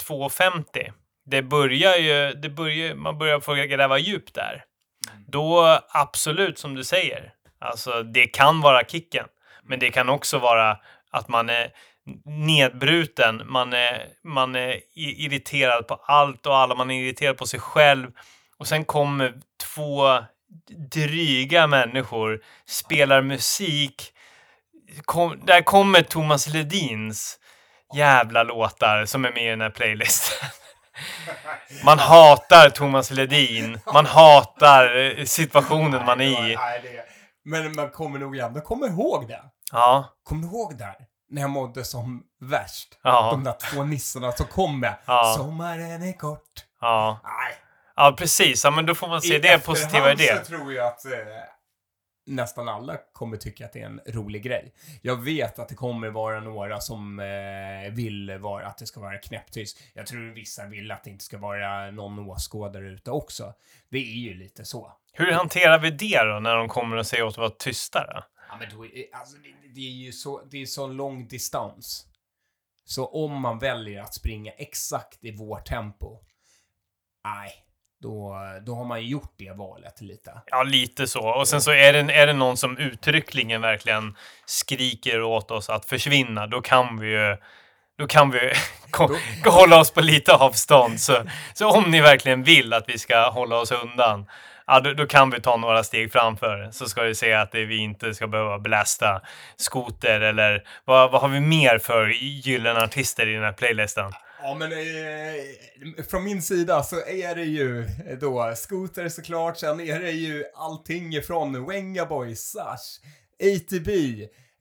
2,50 0.09 0.93
det 1.31 1.43
börjar 1.43 1.97
ju, 1.97 2.33
det 2.33 2.49
börjar, 2.49 2.95
man 2.95 3.19
börjar 3.19 3.41
få 3.41 3.55
gräva 3.55 3.99
djupt 3.99 4.35
där. 4.35 4.65
Då 5.27 5.81
absolut 5.89 6.59
som 6.59 6.75
du 6.75 6.85
säger, 6.85 7.33
alltså 7.61 8.03
det 8.03 8.27
kan 8.27 8.61
vara 8.61 8.85
kicken. 8.85 9.27
Men 9.63 9.79
det 9.79 9.91
kan 9.91 10.09
också 10.09 10.39
vara 10.39 10.79
att 11.11 11.29
man 11.29 11.51
är 11.51 11.71
nedbruten, 12.25 13.43
man 13.45 13.73
är, 13.73 14.07
man 14.25 14.57
är 14.57 14.81
irriterad 14.95 15.87
på 15.87 15.95
allt 15.95 16.47
och 16.47 16.57
alla, 16.57 16.75
man 16.75 16.91
är 16.91 17.03
irriterad 17.03 17.37
på 17.37 17.47
sig 17.47 17.61
själv. 17.61 18.11
Och 18.59 18.67
sen 18.67 18.85
kommer 18.85 19.35
två 19.75 20.25
dryga 20.93 21.67
människor, 21.67 22.41
spelar 22.67 23.23
musik. 23.23 24.13
Kom, 25.05 25.41
där 25.47 25.63
kommer 25.63 26.03
Thomas 26.03 26.47
Ledins 26.47 27.39
jävla 27.95 28.43
låtar 28.43 29.07
som 29.07 29.25
är 29.25 29.33
med 29.33 29.45
i 29.47 29.51
den 29.51 29.61
här 29.61 29.71
playlisten. 29.71 30.49
Man 31.85 31.99
hatar 31.99 32.71
Thomas 32.71 33.11
Ledin. 33.11 33.81
Man 33.93 34.07
hatar 34.07 34.97
eh, 35.19 35.25
situationen 35.25 36.05
man 36.07 36.21
är 36.21 36.51
i. 36.51 36.59
Men 37.45 37.77
man 37.77 37.91
kommer 37.91 38.19
nog 38.19 38.37
ändå 38.37 38.61
komma 38.61 38.87
ihåg 38.87 39.29
det. 39.29 39.43
Ja. 39.73 40.05
Kommer 40.23 40.43
du 40.43 40.49
ihåg 40.49 40.79
där? 40.79 40.95
När 41.31 41.41
jag 41.43 41.51
mådde 41.51 41.85
som 41.85 42.23
värst. 42.41 42.99
Ja. 43.03 43.29
De 43.31 43.45
där 43.45 43.53
två 43.53 43.85
nissarna 43.85 44.33
som 44.33 44.47
kom 44.47 44.81
med. 44.81 44.95
Ja. 45.07 45.35
Sommaren 45.39 46.03
är 46.03 46.19
kort. 46.19 46.41
Ja. 46.81 47.21
Nej. 47.25 47.55
Ja, 47.97 48.15
precis. 48.19 48.65
Ja, 48.65 48.71
men 48.71 48.87
då 48.87 48.95
får 48.95 49.09
man 49.09 49.23
se 49.23 49.35
I 49.35 49.39
det 49.39 49.65
positiva 49.65 50.13
i 50.13 50.15
det. 50.15 50.45
tror 50.45 50.73
jag 50.73 50.87
att 50.87 51.05
eh, 51.05 51.11
nästan 52.31 52.69
alla 52.69 52.97
kommer 53.13 53.37
tycka 53.37 53.67
att 53.67 53.73
det 53.73 53.81
är 53.81 53.87
en 53.87 54.01
rolig 54.07 54.43
grej. 54.43 54.75
Jag 55.03 55.17
vet 55.17 55.59
att 55.59 55.69
det 55.69 55.75
kommer 55.75 56.11
vara 56.11 56.41
några 56.41 56.81
som 56.81 57.21
eh, 57.21 57.93
vill 57.93 58.39
vara 58.39 58.67
att 58.67 58.79
det 58.79 58.87
ska 58.87 59.01
vara 59.01 59.19
knäpptyst. 59.19 59.83
Jag 59.95 60.07
tror 60.07 60.35
vissa 60.35 60.67
vill 60.67 60.91
att 60.91 61.05
det 61.05 61.11
inte 61.11 61.25
ska 61.25 61.39
vara 61.39 61.91
någon 61.91 62.19
åskådare 62.19 62.89
ute 62.89 63.11
också. 63.11 63.55
Det 63.89 63.99
är 63.99 64.19
ju 64.19 64.35
lite 64.35 64.65
så. 64.65 64.93
Hur 65.13 65.33
hanterar 65.33 65.79
vi 65.79 65.91
det 65.91 66.25
då 66.25 66.41
när 66.41 66.57
de 66.57 66.69
kommer 66.69 66.97
och 66.97 67.07
säger 67.07 67.25
åt 67.25 67.33
att 67.33 67.39
vara 67.39 67.51
tysta 67.51 68.07
då? 68.07 68.25
Ja, 68.49 68.57
men 68.59 68.69
då 68.79 68.87
är, 68.87 69.05
alltså, 69.13 69.37
det, 69.37 69.69
det 69.75 69.81
är 69.81 69.91
ju 69.91 70.13
så, 70.13 70.45
det 70.51 70.63
är 70.63 70.67
så 70.67 70.87
lång 70.87 71.29
distans. 71.29 72.07
Så 72.85 73.07
om 73.07 73.41
man 73.41 73.59
väljer 73.59 74.03
att 74.03 74.15
springa 74.15 74.53
exakt 74.53 75.25
i 75.25 75.37
vårt 75.37 75.67
tempo, 75.67 76.19
nej, 77.25 77.53
då, 78.01 78.37
då 78.67 78.75
har 78.75 78.85
man 78.85 79.03
ju 79.03 79.09
gjort 79.09 79.35
det 79.37 79.53
valet 79.53 80.01
lite. 80.01 80.31
Ja, 80.47 80.63
lite 80.63 81.07
så. 81.07 81.29
Och 81.29 81.49
sen 81.49 81.61
så 81.61 81.71
är 81.71 81.93
det, 81.93 82.15
är 82.15 82.27
det 82.27 82.33
någon 82.33 82.57
som 82.57 82.79
uttryckligen 82.79 83.61
verkligen 83.61 84.17
skriker 84.47 85.23
åt 85.23 85.51
oss 85.51 85.71
att 85.71 85.85
försvinna, 85.85 86.47
då 86.47 86.61
kan 86.61 87.01
vi 87.01 87.09
ju 87.09 87.37
då 87.99 88.07
kan 88.07 88.31
vi 88.31 88.53
hålla 89.51 89.81
oss 89.81 89.91
på 89.91 90.01
lite 90.01 90.35
avstånd. 90.35 91.01
Så, 91.01 91.23
så 91.55 91.71
om 91.71 91.91
ni 91.91 92.01
verkligen 92.01 92.43
vill 92.43 92.73
att 92.73 92.89
vi 92.89 92.99
ska 92.99 93.31
hålla 93.31 93.57
oss 93.57 93.73
undan, 93.73 94.27
ja, 94.67 94.81
då, 94.81 94.93
då 94.93 95.07
kan 95.07 95.31
vi 95.31 95.41
ta 95.41 95.57
några 95.57 95.85
steg 95.85 96.13
framför. 96.13 96.69
Så 96.73 96.89
ska 96.89 97.03
vi 97.03 97.15
se 97.15 97.33
att 97.33 97.53
det, 97.53 97.65
vi 97.65 97.77
inte 97.77 98.15
ska 98.15 98.27
behöva 98.27 98.59
belästa 98.59 99.21
skoter 99.57 100.21
eller 100.21 100.63
vad, 100.85 101.11
vad 101.11 101.21
har 101.21 101.29
vi 101.29 101.41
mer 101.41 101.79
för 101.79 102.09
gyllene 102.23 102.83
artister 102.83 103.27
i 103.27 103.33
den 103.33 103.45
här 103.45 103.53
playlisten? 103.53 104.13
Ja, 104.43 104.55
men 104.55 104.73
eh, 104.73 106.05
från 106.09 106.25
min 106.25 106.43
sida 106.43 106.83
så 106.83 106.97
är 107.07 107.35
det 107.35 107.45
ju 107.45 107.87
då 108.21 108.53
Scooter 108.57 109.09
såklart, 109.09 109.57
sen 109.59 109.81
är 109.81 110.01
det 110.01 110.11
ju 110.11 110.45
allting 110.55 111.13
ifrån 111.15 111.67
Wenga 111.67 112.07
Boys, 112.07 112.41
Sash, 112.51 113.01
ATB, 113.43 113.89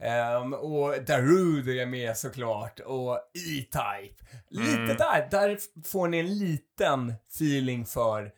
ehm, 0.02 0.54
och 0.54 1.04
Darude 1.04 1.82
är 1.82 1.86
med 1.86 2.18
såklart, 2.18 2.80
och 2.80 3.16
E-Type. 3.18 4.26
Lite 4.50 4.72
Mm. 4.82 4.98
där, 4.98 5.28
där 5.32 5.58
får 5.88 6.08
ni 6.08 6.20
en 6.20 6.38
liten 6.38 7.14
feeling 7.36 7.86
för 7.86 8.32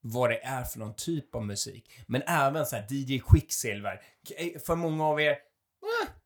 vad 0.00 0.30
det 0.30 0.38
är 0.44 0.64
för 0.64 0.78
någon 0.78 0.94
typ 0.96 1.34
av 1.34 1.46
musik. 1.46 1.90
Men 2.06 2.22
även 2.26 2.66
så 2.66 2.76
här 2.76 2.86
DJ 2.90 3.18
Quicksilver. 3.28 4.00
K- 4.28 4.58
För 4.66 4.74
många 4.74 5.04
av 5.06 5.20
er, 5.20 5.30
eh, 5.30 5.36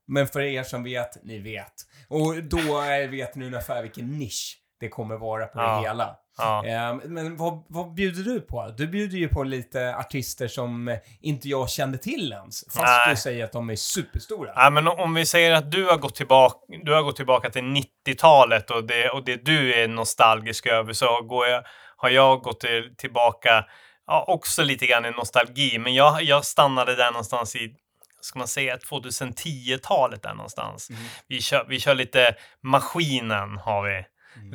men 0.09 0.27
för 0.27 0.39
er 0.41 0.63
som 0.63 0.83
vet, 0.83 1.23
ni 1.23 1.39
vet. 1.39 1.73
Och 2.07 2.43
då 2.43 2.81
vet 3.11 3.35
ni 3.35 3.45
ungefär 3.45 3.81
vilken 3.81 4.19
nisch 4.19 4.55
det 4.79 4.89
kommer 4.89 5.17
vara 5.17 5.45
på 5.47 5.59
Ja. 5.59 5.75
det 5.75 5.87
hela. 5.87 6.15
Ja. 6.37 6.65
Ehm, 6.65 6.97
Men 6.97 7.37
vad, 7.37 7.63
vad 7.67 7.93
bjuder 7.93 8.23
du 8.23 8.41
på? 8.41 8.73
Du 8.77 8.87
bjuder 8.87 9.17
ju 9.17 9.27
på 9.27 9.43
lite 9.43 9.95
artister 9.95 10.47
som 10.47 10.97
inte 11.21 11.49
jag 11.49 11.69
kände 11.69 11.97
till 11.97 12.31
ens. 12.31 12.63
Fast 12.65 12.77
Nej. 12.85 13.09
du 13.09 13.15
säger 13.15 13.43
att 13.45 13.51
de 13.51 13.69
är 13.69 13.75
superstora. 13.75 14.51
Ja, 14.55 14.69
men 14.69 14.87
om 14.87 15.13
vi 15.13 15.25
säger 15.25 15.51
att 15.51 15.71
du 15.71 15.85
har 15.85 15.97
gått 15.97 16.15
tillbaka, 16.15 16.57
du 16.83 16.93
har 16.93 17.01
gått 17.01 17.15
tillbaka 17.15 17.49
till 17.49 17.61
90-talet 18.07 18.71
och 18.71 18.83
det, 18.83 19.09
och 19.09 19.25
det 19.25 19.45
du 19.45 19.73
är 19.73 19.87
nostalgisk 19.87 20.65
över 20.67 20.93
så 20.93 21.21
går 21.21 21.47
jag, 21.47 21.63
har 21.97 22.09
jag 22.09 22.41
gått 22.41 22.59
till, 22.59 22.95
tillbaka 22.97 23.65
ja, 24.07 24.25
också 24.27 24.63
lite 24.63 24.85
grann 24.85 25.05
i 25.05 25.11
nostalgi. 25.11 25.77
Men 25.79 25.93
jag, 25.93 26.23
jag 26.23 26.45
stannade 26.45 26.95
där 26.95 27.11
någonstans 27.11 27.55
i 27.55 27.75
ska 28.21 28.39
man 28.39 28.47
säga 28.47 28.77
2010-talet 28.77 30.23
där 30.23 30.33
någonstans. 30.33 30.89
Mm. 30.89 31.01
Vi, 31.27 31.41
kör, 31.41 31.65
vi 31.69 31.79
kör 31.79 31.95
lite 31.95 32.35
Maskinen 32.63 33.57
har 33.57 33.83
vi. 33.83 34.05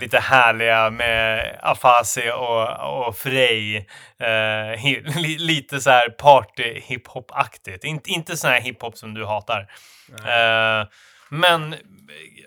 Lite 0.00 0.18
härliga 0.20 0.90
med 0.90 1.58
Afasi 1.62 2.30
och, 2.30 3.06
och 3.06 3.16
Frey. 3.16 3.76
Eh, 4.18 4.78
hi, 4.78 5.02
li, 5.16 5.38
lite 5.38 5.80
så 5.80 5.90
här 5.90 6.08
party 6.08 6.80
hiphop-aktigt. 6.80 7.84
Inte, 7.84 8.10
inte 8.10 8.36
sån 8.36 8.50
här 8.50 8.60
hiphop 8.60 8.98
som 8.98 9.14
du 9.14 9.24
hatar. 9.24 9.66
Eh, 10.24 10.88
men 11.28 11.74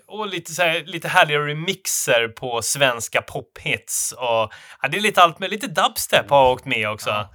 och 0.06 0.28
lite, 0.28 0.52
så 0.52 0.62
här, 0.62 0.84
lite 0.84 1.08
härliga 1.08 1.38
remixer 1.38 2.28
på 2.28 2.62
svenska 2.62 3.22
pophits. 3.22 4.12
Och, 4.12 4.52
ja, 4.82 4.88
det 4.90 4.96
är 4.96 5.00
lite 5.00 5.22
allt 5.22 5.38
med 5.38 5.50
lite 5.50 5.66
dubstep 5.66 6.30
har 6.30 6.50
åkt 6.50 6.64
med 6.64 6.88
också. 6.88 7.28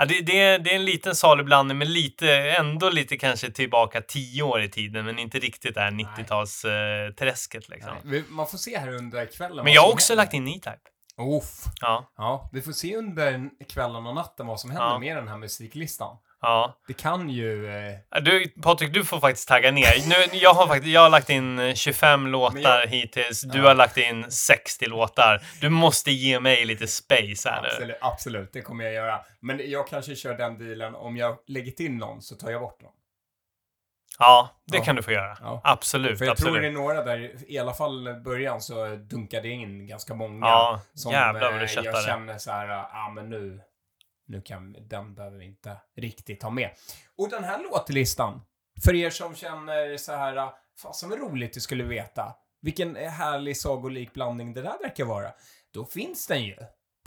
Ja. 0.00 0.06
Det, 0.06 0.20
det, 0.20 0.40
är, 0.40 0.58
det 0.58 0.70
är 0.70 0.74
en 0.76 0.84
liten 0.84 1.14
salig 1.14 1.46
blandning, 1.46 1.78
men 1.78 1.92
lite, 1.92 2.30
ändå 2.34 2.90
lite 2.90 3.16
kanske 3.16 3.50
tillbaka 3.50 4.00
tio 4.00 4.42
år 4.42 4.62
i 4.62 4.68
tiden, 4.68 5.04
men 5.04 5.18
inte 5.18 5.38
riktigt 5.38 5.74
det 5.74 5.80
här 5.80 5.90
90-talsträsket 5.90 7.70
liksom. 7.70 7.92
Nej, 7.92 8.00
vi- 8.04 8.24
Man 8.28 8.46
får 8.46 8.58
se 8.58 8.78
här 8.78 8.92
under 8.94 9.26
kvällen. 9.26 9.64
Men 9.64 9.72
jag 9.72 9.82
har 9.82 9.92
också 9.92 10.12
händer. 10.12 10.24
lagt 10.24 10.34
in 10.34 10.48
E-Type. 10.48 10.78
Ja, 11.80 12.10
Ja, 12.16 12.50
vi 12.52 12.62
får 12.62 12.72
se 12.72 12.96
under 12.96 13.50
kvällen 13.68 14.06
och 14.06 14.14
natten 14.14 14.46
vad 14.46 14.60
som 14.60 14.70
händer 14.70 14.86
Ja. 14.86 14.98
med 14.98 15.16
den 15.16 15.28
här 15.28 15.38
musiklistan. 15.38 16.16
Ja. 16.40 16.76
Det 16.86 16.92
kan 16.92 17.28
ju... 17.30 17.66
Eh, 18.12 18.20
Du, 18.22 18.48
Patrik, 18.62 18.94
du 18.94 19.04
får 19.04 19.20
faktiskt 19.20 19.48
tagga 19.48 19.70
ner. 19.70 20.08
Nu, 20.08 20.38
jag, 20.38 20.54
har 20.54 20.66
faktiskt, 20.66 20.92
jag 20.94 21.00
har 21.00 21.10
lagt 21.10 21.30
in 21.30 21.58
eh, 21.58 21.74
25 21.74 22.26
låtar 22.26 22.54
Men 22.54 22.62
jag- 22.62 22.86
hittills. 22.86 23.42
Du 23.42 23.58
Ja. 23.58 23.68
har 23.68 23.74
lagt 23.74 23.96
in 23.96 24.30
60 24.30 24.86
låtar. 24.86 25.40
Du 25.60 25.68
måste 25.68 26.10
ge 26.10 26.40
mig 26.40 26.64
lite 26.64 26.86
space 26.86 27.50
här 27.50 27.62
nu. 27.62 27.68
absolut, 27.68 27.96
absolut, 28.00 28.52
det 28.52 28.62
kommer 28.62 28.84
jag 28.84 28.94
göra. 28.94 29.20
Men 29.40 29.70
jag 29.70 29.88
kanske 29.88 30.16
kör 30.16 30.34
den 30.34 30.58
dealen, 30.58 30.94
om 30.94 31.16
jag 31.16 31.36
lägger 31.46 31.72
till 31.72 31.90
någon 31.92 32.22
så 32.22 32.34
tar 32.34 32.50
jag 32.50 32.60
bort 32.60 32.82
någon. 32.82 32.92
Ja, 34.18 34.50
det 34.66 34.76
Ja. 34.76 34.84
kan 34.84 34.96
du 34.96 35.02
få 35.02 35.12
göra. 35.12 35.36
Ja. 35.40 35.60
Absolut, 35.64 36.18
För 36.18 36.24
jag 36.24 36.36
tror 36.36 36.48
absolut. 36.48 36.62
det 36.62 36.68
är 36.68 36.82
några 36.82 37.04
där, 37.04 37.32
i 37.52 37.58
alla 37.58 37.72
fall 37.74 38.08
i 38.08 38.14
början 38.14 38.60
så 38.60 38.86
dunkade 38.96 39.48
jag 39.48 39.56
in 39.56 39.86
ganska 39.86 40.14
många. 40.14 40.46
Ja, 40.46 40.80
som 40.94 41.12
jävlar 41.12 41.40
vad 41.40 41.52
eh, 41.52 41.56
du 41.56 41.60
jag 41.60 41.70
köttade. 41.70 42.02
känner 42.06 42.38
så 42.38 42.50
här, 42.50 42.68
ja 42.68 42.90
ah, 42.92 43.10
men 43.10 43.30
nu, 43.30 43.60
nu 44.30 44.40
kan, 44.40 44.76
den 44.80 45.14
behöver 45.14 45.38
vi 45.38 45.44
inte 45.44 45.76
riktigt 45.96 46.42
ha 46.42 46.50
med. 46.50 46.70
Och 47.16 47.30
den 47.30 47.44
här 47.44 47.62
låtlistan, 47.62 48.40
för 48.84 48.94
er 48.94 49.10
som 49.10 49.34
känner 49.34 49.96
så 49.96 50.12
här, 50.12 50.36
äh, 50.36 50.52
fasen 50.82 51.10
vad 51.10 51.18
roligt 51.18 51.52
det 51.52 51.60
skulle 51.60 51.84
veta, 51.84 52.34
vilken 52.62 52.96
härlig 52.96 53.56
sagolik 53.56 54.12
blandning 54.12 54.52
det 54.52 54.62
där 54.62 54.78
verkar 54.82 55.04
vara. 55.04 55.32
Då 55.70 55.84
finns 55.84 56.26
den 56.26 56.44
ju 56.44 56.56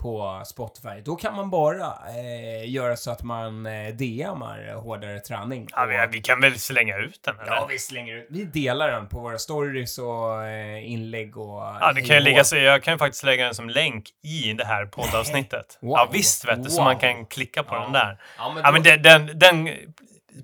på 0.04 0.42
Spotify. 0.46 1.00
Då 1.04 1.16
kan 1.16 1.34
man 1.34 1.50
bara 1.50 1.98
eh, 2.08 2.70
göra 2.70 2.96
så 2.96 3.10
att 3.10 3.22
man 3.22 3.66
eh, 3.66 3.94
DMar 3.94 4.74
hårdare 4.74 5.20
träning. 5.20 5.68
Ja, 5.72 5.84
vi, 5.84 6.06
vi 6.12 6.20
kan 6.22 6.40
väl 6.40 6.58
slänga 6.58 6.96
ut 6.96 7.22
den, 7.22 7.40
eller? 7.40 7.52
Ja, 7.52 7.66
vi 7.70 7.78
slänger 7.78 8.14
ut. 8.16 8.26
Vi 8.30 8.44
delar 8.44 8.88
den 8.92 9.08
på 9.08 9.20
våra 9.20 9.38
stories 9.38 9.98
och 9.98 10.44
eh, 10.44 10.90
inlägg 10.92 11.36
och... 11.36 11.62
Ja, 11.62 11.92
det 11.94 12.02
kan 12.02 12.16
ju 12.16 12.22
ligga 12.22 12.44
så. 12.44 12.56
Jag 12.56 12.82
kan 12.82 12.98
faktiskt 12.98 13.24
lägga 13.24 13.44
den 13.44 13.54
som 13.54 13.68
länk 13.68 14.04
i 14.22 14.52
det 14.52 14.64
här 14.64 14.86
poddavsnittet. 14.86 15.78
Wow. 15.80 15.90
Ja, 15.90 16.08
visst 16.12 16.48
vet 16.48 16.64
du, 16.64 16.70
så 16.70 16.76
Wow. 16.76 16.84
man 16.84 16.98
kan 16.98 17.26
klicka 17.26 17.62
på 17.62 17.74
Ja. 17.74 17.80
den 17.82 17.92
där. 17.92 18.22
Ja, 18.38 18.52
men, 18.54 18.62
Ja, 18.62 18.70
men 18.72 18.82
den, 18.82 19.02
den, 19.02 19.38
den 19.38 19.68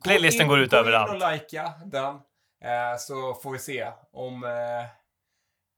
playlisten 0.05 0.49
går 0.49 0.59
ut 0.61 0.71
Gå 0.71 0.77
överallt. 0.77 1.15
in 1.15 1.23
och 1.23 1.33
likea 1.33 1.73
den, 1.85 2.15
eh, 2.65 2.97
så 2.99 3.35
får 3.43 3.53
vi 3.53 3.59
se 3.59 3.87
om... 4.13 4.45
Eh, 4.45 4.51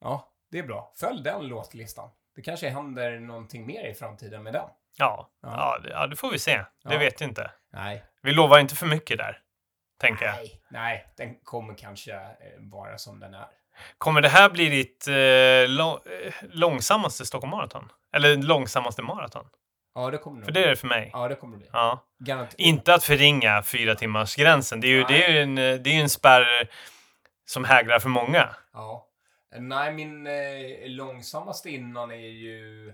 ja, 0.05 0.29
det 0.53 0.59
är 0.59 0.63
bra. 0.63 0.93
Följ 1.01 1.23
den 1.23 1.47
låtlistan. 1.49 2.09
Det 2.35 2.43
kanske 2.43 2.69
händer 2.69 3.19
någonting 3.21 3.67
mer 3.67 3.85
i 3.91 3.95
framtiden 3.95 4.43
med 4.43 4.53
den. 4.53 4.69
Ja, 4.99 5.31
Ja. 5.43 5.49
ja. 5.57 5.79
det, 5.83 5.91
ja, 5.91 6.07
det 6.07 6.17
får 6.17 6.31
vi 6.31 6.39
se. 6.39 6.57
Det 6.57 6.93
Ja. 6.95 6.99
vet 6.99 7.21
jag 7.21 7.31
inte. 7.31 7.51
Nej. 7.73 8.05
Vi 8.23 8.33
lovar 8.33 8.59
inte 8.59 8.75
för 8.77 8.87
mycket 8.87 9.19
där, 9.19 9.39
tänker 10.01 10.25
jag. 10.25 10.35
Nej, 10.35 10.63
nej, 10.71 11.07
den 11.17 11.35
kommer 11.43 11.75
kanske 11.75 12.13
eh, 12.13 12.21
vara 12.59 12.99
som 12.99 13.21
den 13.21 13.35
är. 13.35 13.47
Kommer 13.99 14.21
det 14.21 14.29
här 14.29 14.51
bli 14.51 14.69
ditt 14.69 15.09
eh, 15.09 15.15
eh, 15.15 16.33
långsammaste 16.43 17.27
Stockholm 17.27 17.51
Marathon? 17.51 17.89
Eller 18.13 18.37
långsammaste 18.37 19.03
maraton? 19.03 19.47
Ja, 19.95 20.11
det 20.11 20.19
kommer 20.19 20.41
det 20.41 20.45
För 20.45 20.53
det 20.53 20.65
är 20.65 20.69
det 20.69 20.77
för 20.77 20.87
mig. 20.87 21.11
Ja, 21.13 21.29
det 21.29 21.35
kommer 21.35 21.57
det 21.57 21.59
bli. 21.59 21.69
Ja. 21.73 22.05
Garanterat. 22.19 22.55
Inte 22.59 22.95
att 22.95 23.05
förringa 23.05 23.63
fyra 23.63 23.95
timmars 23.95 24.37
gränsen. 24.37 24.81
Det 24.81 24.87
är 24.87 24.91
ju, 24.91 25.03
Nej. 25.05 25.07
det 25.09 25.25
är 25.27 25.43
en, 25.43 25.59
eh, 25.59 25.75
det 25.75 25.91
är 25.91 26.01
en 26.03 26.09
spärr 26.09 26.69
som 27.45 27.65
hägrar 27.65 27.99
för 27.99 28.09
många. 28.09 28.49
Ja. 28.73 29.07
Nej, 29.59 29.93
min 29.95 30.27
eh, 30.27 30.87
långsammaste 30.89 31.71
innan 31.71 32.11
är 32.11 32.17
ju... 32.17 32.93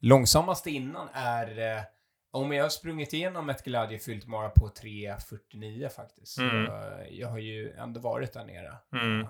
Långsammaste 0.00 0.70
innan 0.70 1.08
är... 1.12 1.76
Eh, 1.76 1.82
om 2.30 2.52
jag 2.52 2.64
har 2.64 2.68
sprungit 2.70 3.12
igenom 3.12 3.48
ett 3.50 3.64
glädjefyllt 3.64 4.26
mara 4.26 4.48
på 4.48 4.68
3.49 4.68 5.88
faktiskt. 5.88 6.38
Mm. 6.38 6.64
Eh, 6.66 7.06
jag 7.10 7.28
har 7.28 7.38
ju 7.38 7.72
ändå 7.72 8.00
varit 8.00 8.32
där 8.32 8.44
nere 8.44 8.76
Mm. 8.92 9.20
eh, 9.20 9.28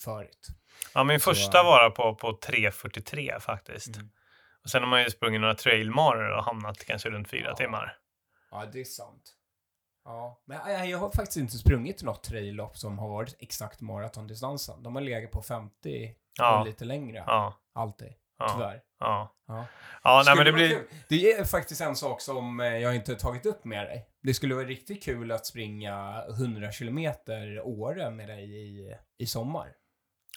förut. 0.00 0.46
Ja, 0.94 1.04
min 1.04 1.20
Så- 1.20 1.30
första 1.30 1.62
var 1.62 1.90
på, 1.90 2.14
på 2.14 2.32
3.43 2.32 3.40
faktiskt. 3.40 3.96
Mm. 3.96 4.08
Och 4.64 4.70
sen 4.70 4.82
har 4.82 4.88
man 4.90 5.02
ju 5.02 5.10
sprungit 5.10 5.40
några 5.40 5.54
trailmaror 5.54 6.36
och 6.36 6.44
hamnat 6.44 6.84
kanske 6.84 7.10
runt 7.10 7.30
fyra 7.30 7.46
Ja. 7.48 7.54
timmar. 7.56 7.96
Ja, 8.50 8.66
det 8.72 8.80
är 8.80 8.84
sant. 8.84 9.32
Ja, 10.04 10.42
men 10.44 10.72
jag, 10.72 10.86
jag 10.88 10.98
har 10.98 11.10
faktiskt 11.10 11.36
inte 11.36 11.58
sprungit 11.58 12.02
något 12.02 12.22
traillopp 12.22 12.76
som 12.78 12.98
har 12.98 13.08
varit 13.08 13.36
exakt 13.38 13.80
maratondistansen. 13.80 14.82
De 14.82 14.94
har 14.94 15.02
legat 15.02 15.30
på 15.30 15.42
50 15.42 16.14
Ja. 16.38 16.60
och 16.60 16.66
lite 16.66 16.84
längre. 16.84 17.24
Ja, 17.26 17.54
Alltid. 17.74 18.12
ja, 18.38 18.48
Tyvärr. 18.48 18.80
ja. 19.00 19.34
Ja. 19.48 19.64
Ja, 20.04 20.22
nej, 20.26 20.36
men 20.36 20.44
det 20.46 20.52
blir... 20.52 20.68
kul. 20.68 20.86
Det 21.08 21.32
är 21.32 21.44
faktiskt 21.44 21.80
en 21.80 21.96
sak 21.96 22.20
som 22.20 22.60
eh, 22.60 22.66
jag 22.78 22.94
inte 22.94 23.14
tagit 23.14 23.46
upp 23.46 23.64
med 23.64 23.86
dig. 23.86 24.08
Det 24.22 24.34
skulle 24.34 24.54
vara 24.54 24.64
riktigt 24.66 25.02
kul 25.02 25.32
att 25.32 25.46
springa 25.46 26.24
100 26.30 26.72
kilometer 26.72 27.60
Åre 27.66 28.10
med 28.10 28.28
dig 28.28 28.44
i, 28.54 28.96
i 29.18 29.26
sommar. 29.26 29.72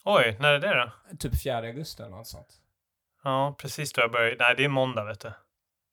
Oj, 0.04 0.38
när 0.40 0.54
är 0.54 0.60
det 0.60 0.76
då? 0.76 1.18
Typ 1.18 1.44
4 1.44 1.58
augusti 1.58 2.04
eller 2.04 2.16
något 2.16 2.28
sånt. 2.28 2.62
Ja, 3.24 3.56
precis 3.60 3.94
då 3.94 4.02
jag 4.02 4.12
började. 4.12 4.36
Nej, 4.44 4.54
det 4.58 4.64
är 4.64 4.70
måndag, 4.70 5.04
vet 5.04 5.20
du. 5.20 5.32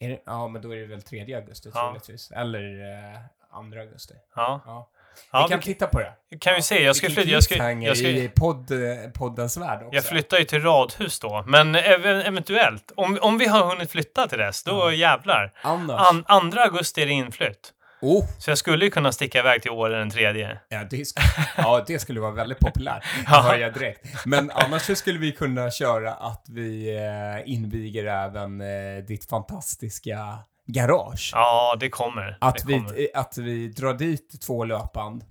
Det, 0.00 0.22
ja, 0.26 0.48
men 0.48 0.62
då 0.62 0.70
är 0.74 0.76
det 0.76 0.86
väl 0.86 1.02
3 1.02 1.34
augusti 1.34 1.70
Ja. 1.74 1.80
troligtvis. 1.86 2.30
Eller 2.30 2.80
eh, 3.12 3.20
2 3.52 3.80
augusti. 3.80 4.14
Ja, 4.36 4.62
Ja. 4.66 4.88
ja 5.32 5.42
vi 5.42 5.48
kan 5.50 5.58
vi 5.58 5.64
titta 5.64 5.86
på 5.86 5.98
det. 5.98 6.12
kan, 6.40 6.54
vi 6.54 6.62
se. 6.62 6.82
Jag 6.84 6.96
ska 6.96 7.06
flytta. 7.10 7.30
Jag, 7.30 7.42
ska, 7.42 7.70
jag, 7.72 7.96
ska, 7.96 8.08
i 8.08 8.28
podd, 8.36 8.70
eh, 8.70 9.10
poddens 9.14 9.56
värld 9.56 9.82
också. 9.82 9.94
jag 9.94 10.04
flyttar 10.04 10.38
ju 10.38 10.44
till 10.44 10.62
radhus 10.62 11.20
då. 11.20 11.44
Men 11.46 11.74
ev 11.74 12.06
eventuellt, 12.06 12.92
om, 12.96 13.18
om 13.22 13.38
vi 13.38 13.46
har 13.46 13.64
hunnit 13.64 13.90
flytta 13.90 14.28
till 14.28 14.38
dess, 14.38 14.62
då 14.64 14.72
Ja. 14.72 14.92
jävlar. 14.92 15.52
Annars. 15.62 16.08
An, 16.10 16.24
andra 16.28 16.62
augusti 16.64 17.02
är 17.02 17.06
det 17.06 17.12
inflytt. 17.12 17.72
oh, 18.00 18.24
Så 18.38 18.50
jag 18.50 18.58
skulle 18.58 18.84
ju 18.84 18.90
kunna 18.90 19.12
sticka 19.12 19.38
iväg 19.38 19.62
till 19.62 19.70
Åre 19.70 19.98
den 19.98 20.10
tredje. 20.10 20.58
ja, 20.68 20.84
det 20.90 21.04
skulle, 21.08 21.26
ja, 21.56 21.84
det 21.86 21.98
skulle 21.98 22.20
vara 22.20 22.30
väldigt 22.32 22.58
populärt. 22.58 23.04
Hör 23.26 23.56
jag 23.58 23.74
direkt. 23.74 24.26
Men 24.26 24.50
annars 24.50 24.82
så 24.82 24.94
skulle 24.94 25.18
vi 25.18 25.32
kunna 25.32 25.70
köra 25.70 26.14
att 26.14 26.44
vi 26.48 26.96
eh, 26.96 27.52
inviger 27.52 28.04
även 28.06 28.60
eh, 28.60 29.04
ditt 29.08 29.28
fantastiska 29.28 30.38
garage. 30.66 31.30
Ja, 31.34 31.76
det 31.80 31.88
kommer. 31.88 32.38
Att 32.40 32.56
det 32.56 32.64
vi, 32.66 32.74
kommer. 32.74 33.00
eh, 33.00 33.20
att 33.20 33.38
vi 33.38 33.68
drar 33.68 33.94
dit 33.94 34.40
två 34.42 34.64
löpband, 34.64 35.24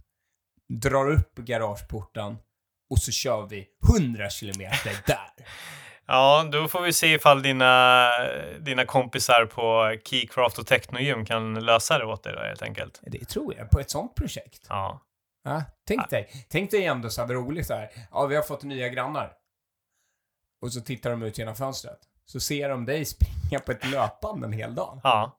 drar 0.81 1.11
upp 1.11 1.35
garageporten 1.35 2.37
och 2.89 2.99
så 2.99 3.11
kör 3.11 3.47
vi 3.47 3.67
100 3.99 4.29
kilometer 4.29 4.91
där. 5.07 5.29
Ja, 6.05 6.49
då 6.51 6.67
får 6.67 6.81
vi 6.81 6.93
se 6.93 7.07
ifall 7.13 7.41
dina, 7.41 8.07
dina 8.59 8.85
kompisar 8.85 9.45
på 9.45 9.95
Keycraft 10.05 10.57
och 10.59 10.67
Technogym 10.67 11.25
kan 11.25 11.53
lösa 11.53 11.97
det 11.97 12.05
åt 12.05 12.23
dig 12.23 12.33
då, 12.33 12.39
helt 12.39 12.61
enkelt. 12.61 12.99
Det 13.03 13.25
tror 13.25 13.55
jag, 13.57 13.69
på 13.69 13.79
ett 13.79 13.91
sånt 13.91 14.15
projekt. 14.15 14.65
Ja. 14.69 15.01
Ja, 15.43 15.63
tänk 15.87 16.09
dig, 16.09 16.29
tänk 16.49 16.71
dig 16.71 16.85
ändå 16.85 17.09
så 17.09 17.21
här 17.21 17.27
roligt 17.33 17.67
så 17.67 17.73
här. 17.73 17.89
Ja, 18.11 18.25
vi 18.25 18.35
har 18.35 18.43
fått 18.43 18.63
nya 18.63 18.89
grannar. 18.89 19.33
Och 20.61 20.73
så 20.73 20.81
tittar 20.81 21.09
de 21.09 21.23
ut 21.23 21.37
genom 21.37 21.55
fönstret. 21.55 21.99
Så 22.31 22.39
ser 22.39 22.69
de 22.69 22.85
dig 22.85 23.05
springa 23.05 23.59
på 23.65 23.71
ett 23.71 23.85
löpband 23.91 24.43
en 24.43 24.53
hel 24.53 24.75
dag. 24.75 24.99
Ja. 25.03 25.37